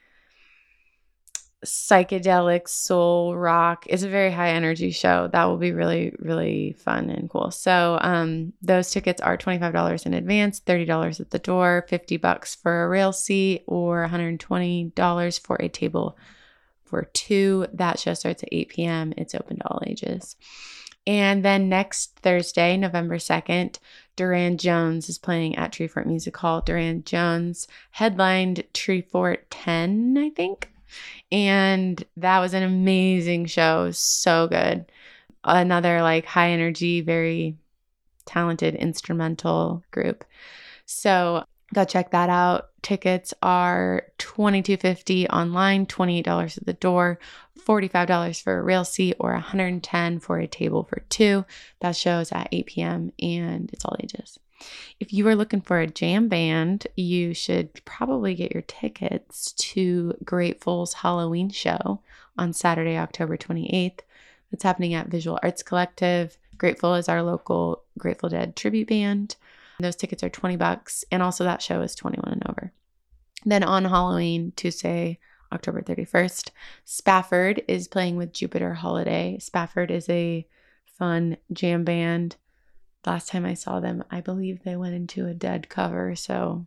psychedelic 1.66 2.68
soul 2.68 3.36
rock. 3.36 3.86
It's 3.88 4.04
a 4.04 4.10
very 4.10 4.32
high 4.32 4.50
energy 4.50 4.92
show. 4.92 5.30
That 5.32 5.46
will 5.46 5.58
be 5.58 5.72
really, 5.72 6.14
really 6.20 6.74
fun 6.74 7.10
and 7.10 7.30
cool. 7.30 7.52
So 7.52 8.00
um, 8.02 8.54
those 8.62 8.90
tickets 8.92 9.22
are 9.22 9.38
$25 9.38 10.06
in 10.06 10.14
advance, 10.14 10.60
$30 10.60 11.20
at 11.20 11.32
the 11.32 11.40
door, 11.40 11.86
50 11.88 12.18
bucks 12.18 12.56
for 12.56 12.84
a 12.84 12.90
rail 12.90 13.14
seat, 13.14 13.64
or 13.68 14.08
$120 14.08 15.40
for 15.40 15.56
a 15.58 15.70
table 15.70 16.18
for 16.84 17.04
two. 17.14 17.68
That 17.74 18.00
show 18.00 18.14
starts 18.16 18.44
at 18.44 18.50
8 18.52 18.70
p.m. 18.70 19.14
It's 19.18 19.36
open 19.36 19.58
to 19.58 19.68
all 19.68 19.82
ages. 19.86 20.36
And 21.08 21.44
then 21.44 21.70
next 21.70 22.20
Thursday, 22.20 22.78
November 22.78 23.18
2nd, 23.18 23.80
Durand 24.16 24.60
Jones 24.60 25.10
is 25.10 25.18
playing 25.18 25.56
at 25.56 25.72
Treefort 25.72 26.06
Music 26.06 26.36
Hall. 26.38 26.62
Durand 26.62 27.06
Jones 27.06 27.68
headlined 27.92 28.64
Treefort 28.74 29.40
10, 29.50 30.18
I 30.18 30.30
think. 30.30 30.71
And 31.32 32.04
that 32.18 32.40
was 32.40 32.54
an 32.54 32.64
amazing 32.64 33.46
show. 33.46 33.92
So 33.92 34.48
good. 34.48 34.92
Another 35.44 36.02
like 36.02 36.26
high 36.26 36.52
energy, 36.52 37.02
very 37.02 37.58
talented 38.26 38.76
instrumental 38.76 39.84
group. 39.92 40.24
So 40.86 41.46
go 41.74 41.86
check 41.86 42.12
that 42.12 42.30
out. 42.30 42.70
Tickets 42.82 43.34
are 43.42 44.04
$22.50 44.20 45.30
online, 45.30 45.86
$28 45.86 46.58
at 46.58 46.66
the 46.66 46.74
door, 46.74 47.20
$45 47.60 48.42
for 48.42 48.58
a 48.58 48.64
rail 48.64 48.84
seat, 48.84 49.16
or 49.20 49.40
$110 49.40 50.22
for 50.22 50.40
a 50.40 50.48
table 50.48 50.84
for 50.84 51.02
two. 51.10 51.46
That 51.80 51.96
shows 51.96 52.32
at 52.32 52.50
8 52.52 52.66
p.m. 52.66 53.12
and 53.22 53.70
it's 53.72 53.86
all 53.86 53.96
ages. 54.02 54.40
If 55.00 55.14
you 55.14 55.28
are 55.28 55.36
looking 55.36 55.62
for 55.62 55.80
a 55.80 55.88
jam 55.88 56.28
band, 56.28 56.88
you 56.96 57.34
should 57.34 57.74
probably 57.86 58.36
get 58.36 58.52
your 58.52 58.64
tickets 58.64 59.54
to 59.54 60.14
Grateful's 60.24 60.94
Halloween 60.94 61.50
show 61.50 62.02
on 62.38 62.54
Saturday, 62.54 62.98
October 62.98 63.38
28th. 63.38 64.00
It's 64.52 64.64
happening 64.64 64.94
at 64.94 65.08
Visual 65.08 65.40
Arts 65.42 65.64
Collective. 65.64 66.38
Grateful 66.58 66.96
is 66.96 67.10
our 67.10 67.24
local 67.24 67.84
Grateful 67.98 68.30
Dead 68.30 68.56
tribute 68.56 68.88
band. 68.88 69.36
Those 69.80 69.96
tickets 69.96 70.24
are 70.24 70.30
20 70.30 70.58
bucks, 70.58 71.04
and 71.12 71.24
also 71.24 71.44
that 71.44 71.62
show 71.62 71.82
is 71.82 71.96
21 71.96 72.32
and 72.32 72.48
over. 72.50 72.72
Then 73.46 73.64
on 73.64 73.86
Halloween, 73.86 74.54
Tuesday, 74.56 75.18
October 75.52 75.82
31st, 75.82 76.50
Spafford 76.86 77.64
is 77.68 77.88
playing 77.88 78.16
with 78.16 78.34
Jupiter 78.34 78.76
Holiday. 78.76 79.38
Spafford 79.40 79.90
is 79.92 80.08
a 80.10 80.48
fun 80.86 81.38
jam 81.52 81.84
band. 81.84 82.36
Last 83.06 83.30
time 83.30 83.46
I 83.46 83.56
saw 83.56 83.80
them, 83.80 84.04
I 84.12 84.22
believe 84.22 84.64
they 84.64 84.76
went 84.76 84.94
into 84.94 85.28
a 85.28 85.34
dead 85.34 85.70
cover. 85.70 86.16
So 86.16 86.66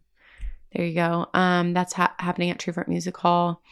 there 0.72 0.84
you 0.84 0.94
go. 0.94 1.28
Um, 1.32 1.74
that's 1.74 1.92
ha- 1.92 2.14
happening 2.18 2.50
at 2.50 2.58
Treefort 2.58 2.88
Music 2.88 3.16
Hall. 3.16 3.62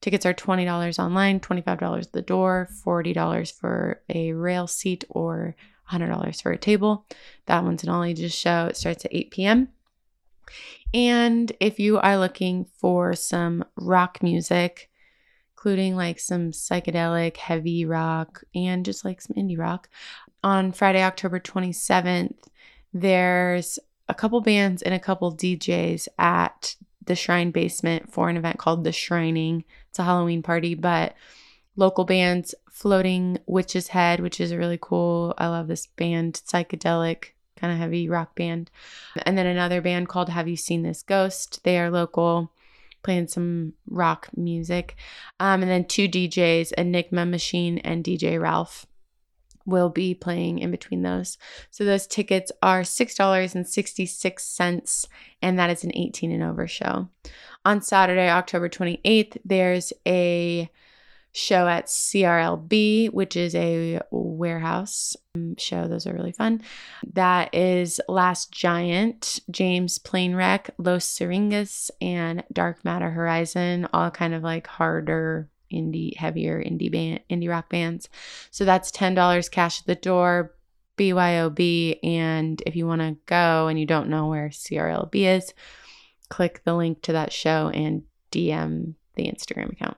Tickets 0.00 0.26
are 0.26 0.34
$20 0.34 0.98
online, 0.98 1.40
$25 1.40 2.02
at 2.02 2.12
the 2.12 2.22
door, 2.22 2.68
$40 2.84 3.52
for 3.52 4.02
a 4.08 4.32
rail 4.32 4.66
seat, 4.66 5.04
or 5.08 5.54
$100 5.90 6.42
for 6.42 6.52
a 6.52 6.58
table. 6.58 7.06
That 7.46 7.64
one's 7.64 7.82
an 7.82 7.88
all 7.88 8.04
ages 8.04 8.34
show. 8.34 8.66
It 8.66 8.76
starts 8.76 9.04
at 9.04 9.14
8 9.14 9.30
p.m. 9.30 9.68
And 10.94 11.52
if 11.60 11.78
you 11.78 11.98
are 11.98 12.18
looking 12.18 12.66
for 12.78 13.14
some 13.14 13.64
rock 13.76 14.22
music, 14.22 14.90
including 15.56 15.94
like 15.94 16.18
some 16.18 16.50
psychedelic, 16.50 17.36
heavy 17.36 17.84
rock, 17.84 18.42
and 18.54 18.84
just 18.84 19.04
like 19.04 19.20
some 19.20 19.36
indie 19.36 19.58
rock, 19.58 19.88
on 20.42 20.72
Friday, 20.72 21.02
October 21.02 21.40
27th, 21.40 22.34
there's 22.92 23.78
a 24.08 24.14
couple 24.14 24.40
bands 24.40 24.82
and 24.82 24.94
a 24.94 25.00
couple 25.00 25.34
DJs 25.34 26.08
at 26.18 26.76
the 27.04 27.14
Shrine 27.14 27.50
Basement 27.50 28.12
for 28.12 28.28
an 28.28 28.36
event 28.36 28.58
called 28.58 28.84
The 28.84 28.92
Shrining. 28.92 29.64
It's 29.90 29.98
a 29.98 30.04
Halloween 30.04 30.42
party, 30.42 30.74
but 30.74 31.14
local 31.76 32.04
bands 32.04 32.54
Floating 32.70 33.38
Witch's 33.46 33.88
Head, 33.88 34.20
which 34.20 34.40
is 34.40 34.54
really 34.54 34.78
cool. 34.80 35.34
I 35.38 35.48
love 35.48 35.68
this 35.68 35.86
band, 35.86 36.42
psychedelic, 36.46 37.26
kind 37.56 37.72
of 37.72 37.78
heavy 37.78 38.08
rock 38.08 38.34
band. 38.34 38.70
And 39.24 39.36
then 39.38 39.46
another 39.46 39.80
band 39.80 40.08
called 40.08 40.28
Have 40.28 40.48
You 40.48 40.56
Seen 40.56 40.82
This 40.82 41.02
Ghost? 41.02 41.62
They 41.64 41.78
are 41.78 41.90
local, 41.90 42.52
playing 43.02 43.28
some 43.28 43.74
rock 43.88 44.28
music. 44.36 44.96
Um, 45.38 45.62
and 45.62 45.70
then 45.70 45.84
two 45.84 46.08
DJs, 46.08 46.72
Enigma 46.72 47.26
Machine 47.26 47.78
and 47.78 48.02
DJ 48.04 48.40
Ralph 48.40 48.86
will 49.66 49.88
be 49.88 50.14
playing 50.14 50.58
in 50.58 50.70
between 50.70 51.00
those. 51.02 51.38
So 51.70 51.84
those 51.84 52.06
tickets 52.06 52.52
are 52.62 52.82
$6.66 52.82 55.06
and 55.40 55.58
that 55.58 55.70
is 55.70 55.84
an 55.84 55.92
18 55.94 56.30
and 56.32 56.42
over 56.42 56.68
show. 56.68 57.08
On 57.64 57.80
Saturday, 57.80 58.28
October 58.28 58.68
28th, 58.68 59.38
there's 59.44 59.92
a 60.06 60.68
show 61.32 61.66
at 61.66 61.86
CRLB, 61.86 63.10
which 63.10 63.36
is 63.36 63.54
a 63.54 64.00
warehouse 64.10 65.16
um, 65.34 65.56
show. 65.56 65.88
Those 65.88 66.06
are 66.06 66.12
really 66.12 66.32
fun. 66.32 66.62
That 67.14 67.54
is 67.54 68.00
Last 68.08 68.52
Giant, 68.52 69.40
James 69.50 69.98
Planewreck, 69.98 70.70
Los 70.78 71.06
Syringas, 71.06 71.90
and 72.00 72.44
Dark 72.52 72.84
Matter 72.84 73.10
Horizon, 73.10 73.88
all 73.92 74.10
kind 74.10 74.34
of 74.34 74.42
like 74.42 74.66
harder 74.66 75.48
indie, 75.72 76.16
heavier 76.16 76.62
indie 76.62 76.90
band, 76.90 77.20
indie 77.30 77.48
rock 77.48 77.68
bands. 77.68 78.08
So 78.50 78.64
that's 78.64 78.90
ten 78.90 79.14
dollars 79.14 79.48
cash 79.48 79.80
at 79.80 79.86
the 79.86 79.94
door, 79.94 80.54
BYOB. 80.96 81.98
And 82.02 82.62
if 82.66 82.76
you 82.76 82.86
want 82.86 83.00
to 83.00 83.16
go 83.26 83.68
and 83.68 83.78
you 83.78 83.86
don't 83.86 84.08
know 84.08 84.28
where 84.28 84.48
CRLB 84.48 85.14
is, 85.36 85.54
click 86.28 86.62
the 86.64 86.74
link 86.74 87.02
to 87.02 87.12
that 87.12 87.32
show 87.32 87.70
and 87.72 88.02
DM 88.30 88.94
the 89.14 89.24
Instagram 89.24 89.72
account. 89.72 89.96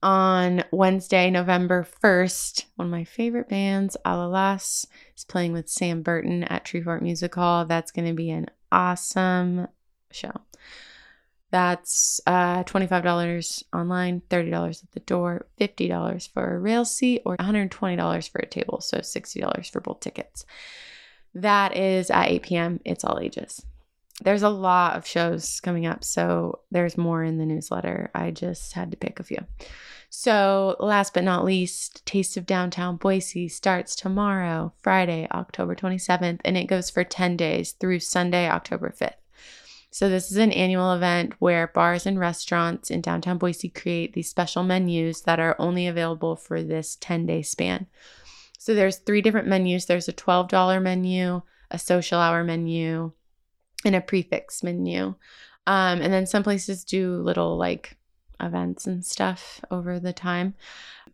On 0.00 0.62
Wednesday, 0.70 1.28
November 1.28 1.86
1st, 2.02 2.66
one 2.76 2.86
of 2.86 2.92
my 2.92 3.02
favorite 3.02 3.48
bands, 3.48 3.96
Allah-Las, 4.04 4.86
is 5.16 5.24
playing 5.24 5.52
with 5.52 5.68
Sam 5.68 6.02
Burton 6.02 6.44
at 6.44 6.64
Treefort 6.64 7.02
Music 7.02 7.34
Hall. 7.34 7.64
That's 7.64 7.90
going 7.90 8.06
to 8.06 8.14
be 8.14 8.30
an 8.30 8.46
awesome 8.70 9.66
show. 10.12 10.30
That's 11.50 12.20
uh, 12.26 12.64
$25 12.64 13.62
online, 13.72 14.22
$30 14.28 14.82
at 14.82 14.92
the 14.92 15.00
door, 15.00 15.46
$50 15.60 16.32
for 16.32 16.54
a 16.54 16.58
rail 16.58 16.84
seat, 16.84 17.22
or 17.24 17.36
$120 17.38 18.30
for 18.30 18.38
a 18.38 18.46
table. 18.46 18.80
So 18.80 18.98
$60 18.98 19.70
for 19.70 19.80
both 19.80 20.00
tickets. 20.00 20.44
That 21.34 21.76
is 21.76 22.10
at 22.10 22.28
8 22.28 22.42
p.m. 22.42 22.80
It's 22.84 23.04
all 23.04 23.18
ages. 23.20 23.64
There's 24.22 24.42
a 24.42 24.48
lot 24.48 24.96
of 24.96 25.06
shows 25.06 25.60
coming 25.60 25.86
up, 25.86 26.02
so 26.02 26.60
there's 26.70 26.98
more 26.98 27.22
in 27.22 27.38
the 27.38 27.46
newsletter. 27.46 28.10
I 28.14 28.32
just 28.32 28.72
had 28.72 28.90
to 28.90 28.96
pick 28.96 29.20
a 29.20 29.24
few. 29.24 29.38
So, 30.10 30.74
last 30.80 31.14
but 31.14 31.22
not 31.22 31.44
least, 31.44 32.04
Taste 32.04 32.36
of 32.36 32.46
Downtown 32.46 32.96
Boise 32.96 33.46
starts 33.46 33.94
tomorrow, 33.94 34.72
Friday, 34.80 35.28
October 35.30 35.76
27th, 35.76 36.40
and 36.44 36.56
it 36.56 36.66
goes 36.66 36.90
for 36.90 37.04
10 37.04 37.36
days 37.36 37.72
through 37.72 38.00
Sunday, 38.00 38.48
October 38.48 38.90
5th. 38.90 39.12
So, 39.90 40.08
this 40.08 40.30
is 40.30 40.36
an 40.36 40.52
annual 40.52 40.92
event 40.92 41.34
where 41.38 41.68
bars 41.68 42.04
and 42.04 42.18
restaurants 42.18 42.90
in 42.90 43.00
downtown 43.00 43.38
Boise 43.38 43.70
create 43.70 44.12
these 44.12 44.28
special 44.28 44.62
menus 44.62 45.22
that 45.22 45.40
are 45.40 45.56
only 45.58 45.86
available 45.86 46.36
for 46.36 46.62
this 46.62 46.96
10 46.96 47.26
day 47.26 47.42
span. 47.42 47.86
So, 48.58 48.74
there's 48.74 48.98
three 48.98 49.22
different 49.22 49.48
menus 49.48 49.86
there's 49.86 50.08
a 50.08 50.12
$12 50.12 50.82
menu, 50.82 51.40
a 51.70 51.78
social 51.78 52.18
hour 52.18 52.44
menu, 52.44 53.12
and 53.84 53.96
a 53.96 54.00
prix 54.02 54.22
fixe 54.22 54.62
menu. 54.62 55.14
Um, 55.66 56.00
and 56.00 56.12
then 56.12 56.26
some 56.26 56.42
places 56.42 56.84
do 56.84 57.14
little 57.14 57.56
like 57.56 57.96
events 58.40 58.86
and 58.86 59.04
stuff 59.04 59.60
over 59.70 59.98
the 59.98 60.12
time. 60.12 60.54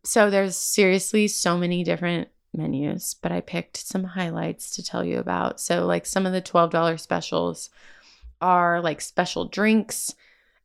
So, 0.02 0.30
there's 0.30 0.56
seriously 0.56 1.28
so 1.28 1.56
many 1.56 1.84
different 1.84 2.28
menus, 2.52 3.14
but 3.22 3.30
I 3.30 3.40
picked 3.40 3.76
some 3.76 4.02
highlights 4.02 4.74
to 4.74 4.82
tell 4.82 5.04
you 5.04 5.18
about. 5.18 5.60
So, 5.60 5.87
like 5.87 6.06
some 6.06 6.26
of 6.26 6.32
the 6.32 6.42
$12 6.42 6.98
specials 6.98 7.70
are 8.40 8.81
like 8.81 9.01
special 9.01 9.47
drinks 9.47 10.14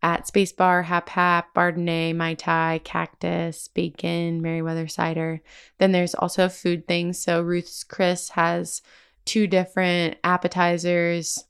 at 0.02 0.28
Space 0.28 0.52
Bar, 0.54 0.84
Hap 0.84 1.10
Hap, 1.10 1.54
Bardenay, 1.54 2.16
Mai 2.16 2.34
Thai, 2.34 2.80
Cactus, 2.84 3.68
Bacon, 3.68 4.42
Meriwether 4.42 4.88
Cider. 4.88 5.42
Then 5.78 5.92
there's 5.92 6.16
also 6.16 6.48
food 6.48 6.88
things. 6.88 7.22
So 7.22 7.42
Ruth's 7.42 7.84
Chris 7.84 8.30
has 8.30 8.82
two 9.26 9.46
different 9.48 10.18
appetizers 10.24 11.44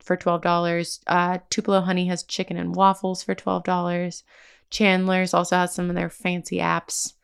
for 0.00 0.16
$12. 0.16 1.00
Uh, 1.06 1.38
Tupelo 1.50 1.80
Honey 1.80 2.06
has 2.06 2.22
chicken 2.24 2.56
and 2.56 2.74
waffles 2.74 3.22
for 3.22 3.34
$12. 3.34 4.22
Chandler's 4.70 5.32
also 5.34 5.56
has 5.56 5.74
some 5.74 5.88
of 5.88 5.96
their 5.96 6.10
fancy 6.10 6.58
apps. 6.58 7.14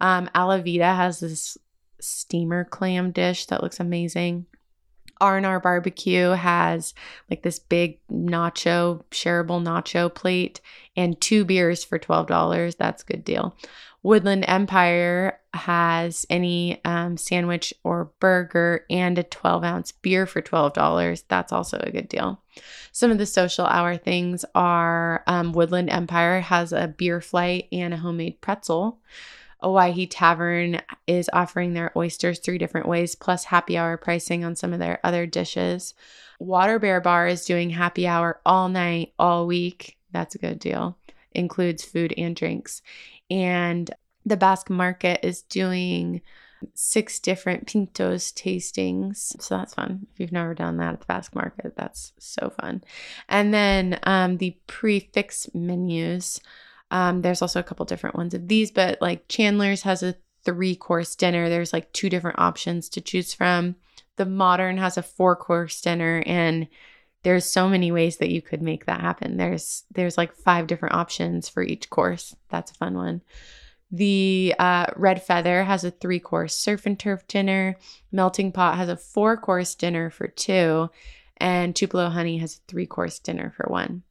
Um, 0.00 0.28
Alavita 0.34 0.94
has 0.96 1.20
this 1.20 1.56
steamer 2.00 2.64
clam 2.64 3.12
dish 3.12 3.46
that 3.46 3.62
looks 3.62 3.80
amazing. 3.80 4.46
R&R 5.20 5.60
Barbecue 5.60 6.30
has 6.30 6.94
like 7.30 7.42
this 7.42 7.58
big 7.58 7.98
nacho, 8.10 9.02
shareable 9.10 9.62
nacho 9.62 10.12
plate 10.12 10.60
and 10.96 11.20
two 11.20 11.44
beers 11.44 11.84
for 11.84 11.98
$12. 11.98 12.76
That's 12.76 13.02
a 13.02 13.06
good 13.06 13.24
deal. 13.24 13.56
Woodland 14.02 14.44
Empire 14.46 15.40
has 15.52 16.26
any 16.30 16.80
um, 16.84 17.16
sandwich 17.16 17.74
or 17.82 18.12
burger 18.20 18.84
and 18.88 19.18
a 19.18 19.24
12 19.24 19.64
ounce 19.64 19.90
beer 19.90 20.26
for 20.26 20.40
$12. 20.40 21.24
That's 21.26 21.52
also 21.52 21.78
a 21.78 21.90
good 21.90 22.08
deal. 22.08 22.40
Some 22.92 23.10
of 23.10 23.18
the 23.18 23.26
social 23.26 23.66
hour 23.66 23.96
things 23.96 24.44
are 24.54 25.24
um, 25.26 25.52
Woodland 25.52 25.90
Empire 25.90 26.40
has 26.40 26.72
a 26.72 26.86
beer 26.86 27.20
flight 27.20 27.66
and 27.72 27.92
a 27.92 27.96
homemade 27.96 28.40
pretzel. 28.40 29.00
Owyhee 29.66 30.06
Tavern 30.06 30.80
is 31.08 31.28
offering 31.32 31.74
their 31.74 31.90
oysters 31.96 32.38
three 32.38 32.56
different 32.56 32.86
ways, 32.86 33.16
plus 33.16 33.44
happy 33.44 33.76
hour 33.76 33.96
pricing 33.96 34.44
on 34.44 34.54
some 34.54 34.72
of 34.72 34.78
their 34.78 35.00
other 35.02 35.26
dishes. 35.26 35.92
Water 36.38 36.78
Bear 36.78 37.00
Bar 37.00 37.26
is 37.26 37.44
doing 37.44 37.70
happy 37.70 38.06
hour 38.06 38.40
all 38.46 38.68
night, 38.68 39.12
all 39.18 39.44
week. 39.48 39.98
That's 40.12 40.36
a 40.36 40.38
good 40.38 40.60
deal. 40.60 40.96
Includes 41.32 41.84
food 41.84 42.14
and 42.16 42.36
drinks. 42.36 42.80
And 43.28 43.90
the 44.24 44.36
Basque 44.36 44.70
Market 44.70 45.26
is 45.26 45.42
doing 45.42 46.22
six 46.74 47.18
different 47.18 47.66
pintxos 47.66 48.32
tastings. 48.32 49.34
So 49.42 49.56
that's 49.56 49.74
fun. 49.74 50.06
If 50.12 50.20
you've 50.20 50.32
never 50.32 50.54
done 50.54 50.76
that 50.76 50.94
at 50.94 51.00
the 51.00 51.06
Basque 51.06 51.34
Market, 51.34 51.74
that's 51.76 52.12
so 52.20 52.50
fun. 52.60 52.84
And 53.28 53.52
then 53.52 53.98
um, 54.04 54.36
the 54.36 54.56
prix 54.68 55.10
fixe 55.12 55.52
menus 55.52 56.40
um, 56.90 57.22
there's 57.22 57.42
also 57.42 57.60
a 57.60 57.64
couple 57.64 57.84
different 57.84 58.16
ones 58.16 58.34
of 58.34 58.48
these, 58.48 58.70
but 58.70 59.00
like 59.00 59.28
Chandler's 59.28 59.82
has 59.82 60.02
a 60.02 60.14
three 60.44 60.76
course 60.76 61.14
dinner. 61.16 61.48
There's 61.48 61.72
like 61.72 61.92
two 61.92 62.08
different 62.08 62.38
options 62.38 62.88
to 62.90 63.00
choose 63.00 63.34
from. 63.34 63.76
The 64.16 64.26
Modern 64.26 64.78
has 64.78 64.96
a 64.96 65.02
four 65.02 65.36
course 65.36 65.80
dinner, 65.80 66.22
and 66.26 66.68
there's 67.22 67.44
so 67.44 67.68
many 67.68 67.90
ways 67.90 68.18
that 68.18 68.30
you 68.30 68.40
could 68.40 68.62
make 68.62 68.86
that 68.86 69.00
happen. 69.00 69.36
There's 69.36 69.84
there's 69.92 70.16
like 70.16 70.34
five 70.34 70.68
different 70.68 70.94
options 70.94 71.48
for 71.48 71.62
each 71.62 71.90
course. 71.90 72.36
That's 72.48 72.70
a 72.70 72.74
fun 72.74 72.94
one. 72.94 73.22
The 73.90 74.54
uh, 74.58 74.86
Red 74.96 75.22
Feather 75.22 75.64
has 75.64 75.84
a 75.84 75.90
three 75.90 76.20
course 76.20 76.54
surf 76.54 76.86
and 76.86 76.98
turf 76.98 77.26
dinner. 77.26 77.76
Melting 78.12 78.52
Pot 78.52 78.76
has 78.76 78.88
a 78.88 78.96
four 78.96 79.36
course 79.36 79.74
dinner 79.74 80.10
for 80.10 80.28
two. 80.28 80.90
And 81.38 81.76
Tupelo 81.76 82.08
Honey 82.08 82.38
has 82.38 82.56
a 82.56 82.60
three 82.68 82.86
course 82.86 83.18
dinner 83.18 83.52
for 83.56 83.66
one. 83.68 84.02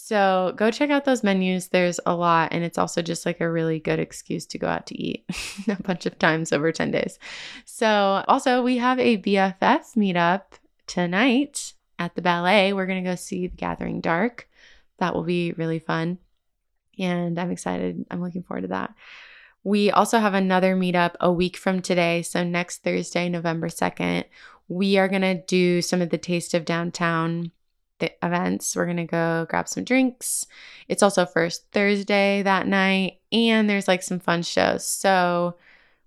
So 0.00 0.54
go 0.56 0.70
check 0.70 0.90
out 0.90 1.04
those 1.04 1.24
menus. 1.24 1.68
There's 1.68 1.98
a 2.06 2.14
lot, 2.14 2.52
and 2.52 2.62
it's 2.64 2.78
also 2.78 3.02
just 3.02 3.26
like 3.26 3.40
a 3.40 3.50
really 3.50 3.80
good 3.80 3.98
excuse 3.98 4.46
to 4.46 4.58
go 4.58 4.68
out 4.68 4.86
to 4.86 4.98
eat 4.98 5.24
a 5.68 5.82
bunch 5.82 6.06
of 6.06 6.18
times 6.18 6.52
over 6.52 6.70
10 6.70 6.92
days. 6.92 7.18
So, 7.64 8.24
also, 8.28 8.62
we 8.62 8.78
have 8.78 8.98
a 9.00 9.18
BFF 9.18 9.96
meetup 9.96 10.42
tonight 10.86 11.74
at 11.98 12.14
the 12.14 12.22
ballet. 12.22 12.72
We're 12.72 12.86
going 12.86 13.02
to 13.02 13.10
go 13.10 13.16
see 13.16 13.48
The 13.48 13.56
Gathering 13.56 14.00
Dark. 14.00 14.48
That 14.98 15.14
will 15.14 15.24
be 15.24 15.52
really 15.52 15.80
fun. 15.80 16.18
And 16.98 17.38
I'm 17.38 17.50
excited. 17.50 18.06
I'm 18.10 18.22
looking 18.22 18.44
forward 18.44 18.62
to 18.62 18.68
that. 18.68 18.94
We 19.64 19.90
also 19.90 20.20
have 20.20 20.34
another 20.34 20.76
meetup 20.76 21.16
a 21.20 21.30
week 21.30 21.56
from 21.56 21.82
today. 21.82 22.22
So, 22.22 22.44
next 22.44 22.84
Thursday, 22.84 23.28
November 23.28 23.68
2nd, 23.68 24.24
we 24.68 24.96
are 24.96 25.08
going 25.08 25.22
to 25.22 25.42
do 25.42 25.82
some 25.82 26.00
of 26.00 26.10
the 26.10 26.18
Taste 26.18 26.54
of 26.54 26.64
Downtown 26.64 27.50
events. 28.00 28.76
We're 28.76 28.84
going 28.84 28.96
to 28.98 29.04
go 29.04 29.46
grab 29.48 29.68
some 29.68 29.84
drinks. 29.84 30.46
It's 30.88 31.02
also 31.02 31.26
first 31.26 31.66
Thursday 31.72 32.42
that 32.42 32.66
night, 32.66 33.18
and 33.32 33.68
there's 33.68 33.88
like 33.88 34.02
some 34.02 34.18
fun 34.20 34.42
shows. 34.42 34.86
So 34.86 35.56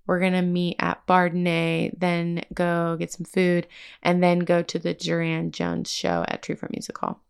we're 0.08 0.20
going 0.20 0.34
to 0.34 0.42
meet 0.42 0.78
at 0.80 1.06
Bardenay, 1.08 1.98
then 1.98 2.44
go 2.54 2.98
get 2.98 3.12
some 3.12 3.26
food, 3.26 3.68
and 4.04 4.24
then 4.24 4.40
go 4.40 4.62
to 4.62 4.80
the 4.80 4.94
Durand 4.94 5.54
Jones 5.54 5.92
show 5.92 6.26
at 6.28 6.42
Treefort 6.42 6.72
Music 6.72 6.98
Hall. 6.98 7.22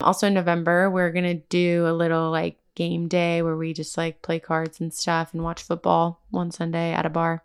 Also, 0.00 0.26
in 0.26 0.34
November, 0.34 0.90
we're 0.90 1.12
going 1.12 1.24
to 1.24 1.46
do 1.48 1.86
a 1.86 1.92
little 1.92 2.30
like 2.30 2.58
game 2.74 3.08
day 3.08 3.42
where 3.42 3.56
we 3.56 3.72
just 3.72 3.96
like 3.96 4.22
play 4.22 4.38
cards 4.38 4.80
and 4.80 4.92
stuff 4.92 5.32
and 5.32 5.42
watch 5.42 5.62
football 5.62 6.20
one 6.30 6.50
Sunday 6.50 6.92
at 6.92 7.06
a 7.06 7.10
bar. 7.10 7.42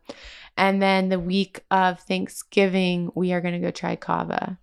And 0.57 0.81
then 0.81 1.09
the 1.09 1.19
week 1.19 1.63
of 1.71 1.99
Thanksgiving, 2.01 3.11
we 3.15 3.33
are 3.33 3.41
going 3.41 3.53
to 3.53 3.59
go 3.59 3.71
try 3.71 3.95
kava. 3.95 4.57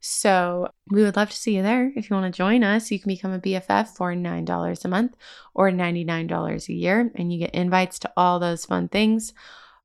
So 0.00 0.70
we 0.90 1.02
would 1.02 1.16
love 1.16 1.30
to 1.30 1.36
see 1.36 1.56
you 1.56 1.62
there. 1.62 1.92
If 1.96 2.08
you 2.08 2.16
want 2.16 2.32
to 2.32 2.36
join 2.36 2.62
us, 2.62 2.90
you 2.90 3.00
can 3.00 3.08
become 3.08 3.32
a 3.32 3.40
BFF 3.40 3.88
for 3.88 4.12
$9 4.12 4.84
a 4.84 4.88
month 4.88 5.16
or 5.54 5.70
$99 5.70 6.68
a 6.68 6.72
year, 6.72 7.10
and 7.14 7.32
you 7.32 7.40
get 7.40 7.54
invites 7.54 7.98
to 8.00 8.12
all 8.16 8.38
those 8.38 8.64
fun 8.64 8.88
things. 8.88 9.32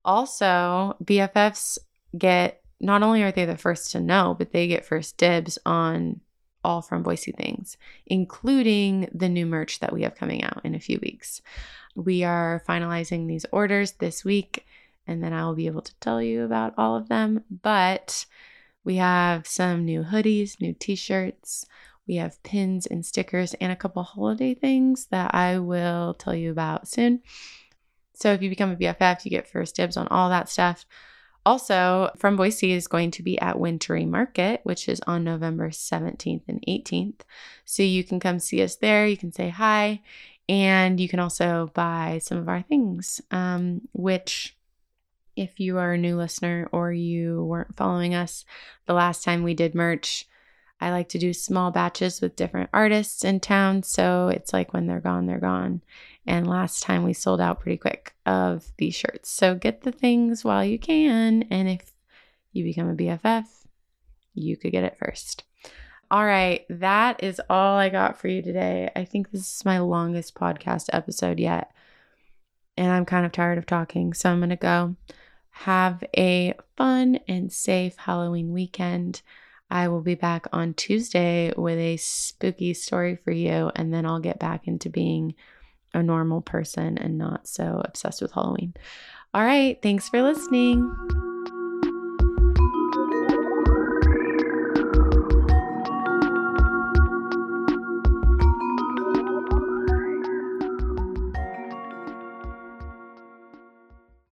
Also, 0.06 0.96
BFFs 1.04 1.78
get 2.18 2.62
not 2.80 3.02
only 3.02 3.24
are 3.24 3.32
they 3.32 3.46
the 3.46 3.58
first 3.58 3.92
to 3.92 4.00
know, 4.00 4.36
but 4.38 4.52
they 4.52 4.68
get 4.68 4.86
first 4.86 5.18
dibs 5.18 5.58
on 5.66 6.20
all 6.64 6.82
from 6.82 7.04
Boise 7.04 7.32
things, 7.32 7.78
including 8.06 9.10
the 9.14 9.30
new 9.30 9.46
merch 9.46 9.80
that 9.80 9.94
we 9.94 10.04
have 10.04 10.16
coming 10.16 10.44
out 10.44 10.62
in 10.64 10.76
a 10.76 10.80
few 10.80 11.00
weeks. 11.02 11.42
We 11.96 12.24
are 12.24 12.64
finalizing 12.68 13.28
these 13.28 13.46
orders 13.52 13.94
this 13.94 14.24
week, 14.24 14.66
and 15.08 15.24
then 15.24 15.34
I 15.34 15.46
will 15.46 15.56
be 15.56 15.68
able 15.68 15.82
to 15.82 15.96
tell 16.00 16.22
you 16.22 16.44
about 16.44 16.74
all 16.78 16.96
of 16.96 17.10
them. 17.10 17.44
But 17.62 18.26
we 18.84 18.98
have 18.98 19.48
some 19.48 19.86
new 19.86 20.04
hoodies, 20.04 20.60
new 20.60 20.74
t 20.74 20.96
shirts. 20.96 21.66
We 22.08 22.16
have 22.16 22.42
pins 22.44 22.86
and 22.86 23.06
stickers 23.06 23.54
and 23.56 23.72
a 23.72 23.78
couple 23.78 24.04
holiday 24.04 24.54
things 24.54 25.06
that 25.06 25.34
I 25.34 25.60
will 25.60 26.14
tell 26.14 26.36
you 26.36 26.52
about 26.52 26.88
soon. 26.88 27.22
So 28.14 28.34
if 28.34 28.42
you 28.42 28.50
become 28.50 28.72
a 28.72 28.76
BFF, 28.76 29.24
you 29.24 29.32
get 29.32 29.48
first 29.48 29.76
dibs 29.76 29.98
on 29.98 30.08
all 30.10 30.30
that 30.30 30.50
stuff. 30.50 30.86
Also, 31.46 32.10
From 32.18 32.38
Boise 32.38 32.72
is 32.72 32.88
going 32.88 33.12
to 33.12 33.24
be 33.24 33.40
at 33.40 33.60
Wintry 33.60 34.06
Market, 34.06 34.62
which 34.64 34.88
is 34.88 35.02
on 35.08 35.24
November 35.24 35.70
17th 35.70 36.44
and 36.48 36.64
18th. 36.68 37.22
So 37.66 37.84
you 37.84 38.04
can 38.04 38.20
come 38.20 38.40
see 38.40 38.64
us 38.64 38.78
there. 38.78 39.08
You 39.08 39.18
can 39.18 39.34
say 39.34 39.50
hi, 39.50 40.02
and 40.48 41.00
you 41.00 41.10
can 41.10 41.20
also 41.20 41.70
buy 41.74 42.20
some 42.24 42.38
of 42.38 42.48
our 42.48 42.62
things, 42.62 43.20
um, 43.32 43.82
which 43.92 44.56
if 45.36 45.60
you 45.60 45.78
are 45.78 45.94
a 45.94 45.98
new 45.98 46.16
listener 46.18 46.70
or 46.72 46.92
you 46.92 47.44
weren't 47.44 47.76
following 47.76 48.14
us 48.16 48.46
the 48.86 48.94
last 48.94 49.24
time 49.24 49.44
we 49.44 49.54
did 49.54 49.76
merch, 49.76 50.28
I 50.80 50.92
like 50.92 51.10
to 51.10 51.18
do 51.18 51.34
small 51.34 51.72
batches 51.72 52.20
with 52.20 52.36
different 52.36 52.70
artists 52.74 53.24
in 53.24 53.40
town. 53.40 53.84
So 53.84 54.28
it's 54.28 54.52
like 54.52 54.74
when 54.74 54.86
they're 54.86 55.00
gone, 55.00 55.26
they're 55.26 55.40
gone. 55.40 55.82
And 56.28 56.46
last 56.46 56.84
time 56.84 57.04
we 57.04 57.14
sold 57.14 57.40
out 57.40 57.62
pretty 57.62 57.78
quick 57.78 58.14
of 58.26 58.72
these 58.78 58.96
shirts. 58.96 59.30
So 59.30 59.56
get 59.56 59.84
the 59.84 59.92
things 59.92 60.44
while 60.44 60.64
you 60.64 60.78
can. 60.78 61.44
And 61.50 61.70
if 61.70 61.94
you 62.52 62.64
become 62.64 62.90
a 62.90 62.96
BFF, 62.96 63.46
you 64.34 64.58
could 64.58 64.72
get 64.72 64.84
it 64.84 64.98
first. 64.98 65.44
All 66.12 66.26
right, 66.26 66.66
that 66.70 67.24
is 67.24 67.42
all 67.50 67.78
I 67.78 67.90
got 67.90 68.20
for 68.20 68.28
you 68.28 68.42
today. 68.42 68.92
I 68.96 69.06
think 69.06 69.32
this 69.32 69.56
is 69.56 69.66
my 69.66 69.80
longest 69.80 70.36
podcast 70.36 70.90
episode 70.94 71.40
yet. 71.40 71.72
And 72.78 72.92
I'm 72.92 73.06
kind 73.06 73.26
of 73.26 73.32
tired 73.32 73.58
of 73.58 73.66
talking. 73.66 74.14
So 74.14 74.30
I'm 74.30 74.40
going 74.40 74.50
to 74.50 74.56
go. 74.56 74.96
Have 75.54 76.04
a 76.18 76.56
fun 76.76 77.20
and 77.28 77.52
safe 77.52 77.96
Halloween 77.96 78.52
weekend. 78.52 79.22
I 79.70 79.88
will 79.88 80.02
be 80.02 80.16
back 80.16 80.46
on 80.52 80.74
Tuesday 80.74 81.54
with 81.56 81.78
a 81.78 81.98
spooky 81.98 82.74
story 82.74 83.16
for 83.16 83.32
you, 83.32 83.72
and 83.76 83.94
then 83.94 84.06
I'll 84.06 84.20
get 84.20 84.40
back 84.40 84.68
into 84.68 84.90
being 84.90 85.36
a 85.94 86.04
normal 86.04 86.42
person 86.42 86.98
and 86.98 87.18
not 87.18 87.48
so 87.48 87.82
obsessed 87.86 88.22
with 88.22 88.34
Halloween. 88.34 88.74
All 89.34 89.44
right, 89.44 89.82
thanks 89.82 90.10
for 90.10 90.22
listening. 90.22 91.33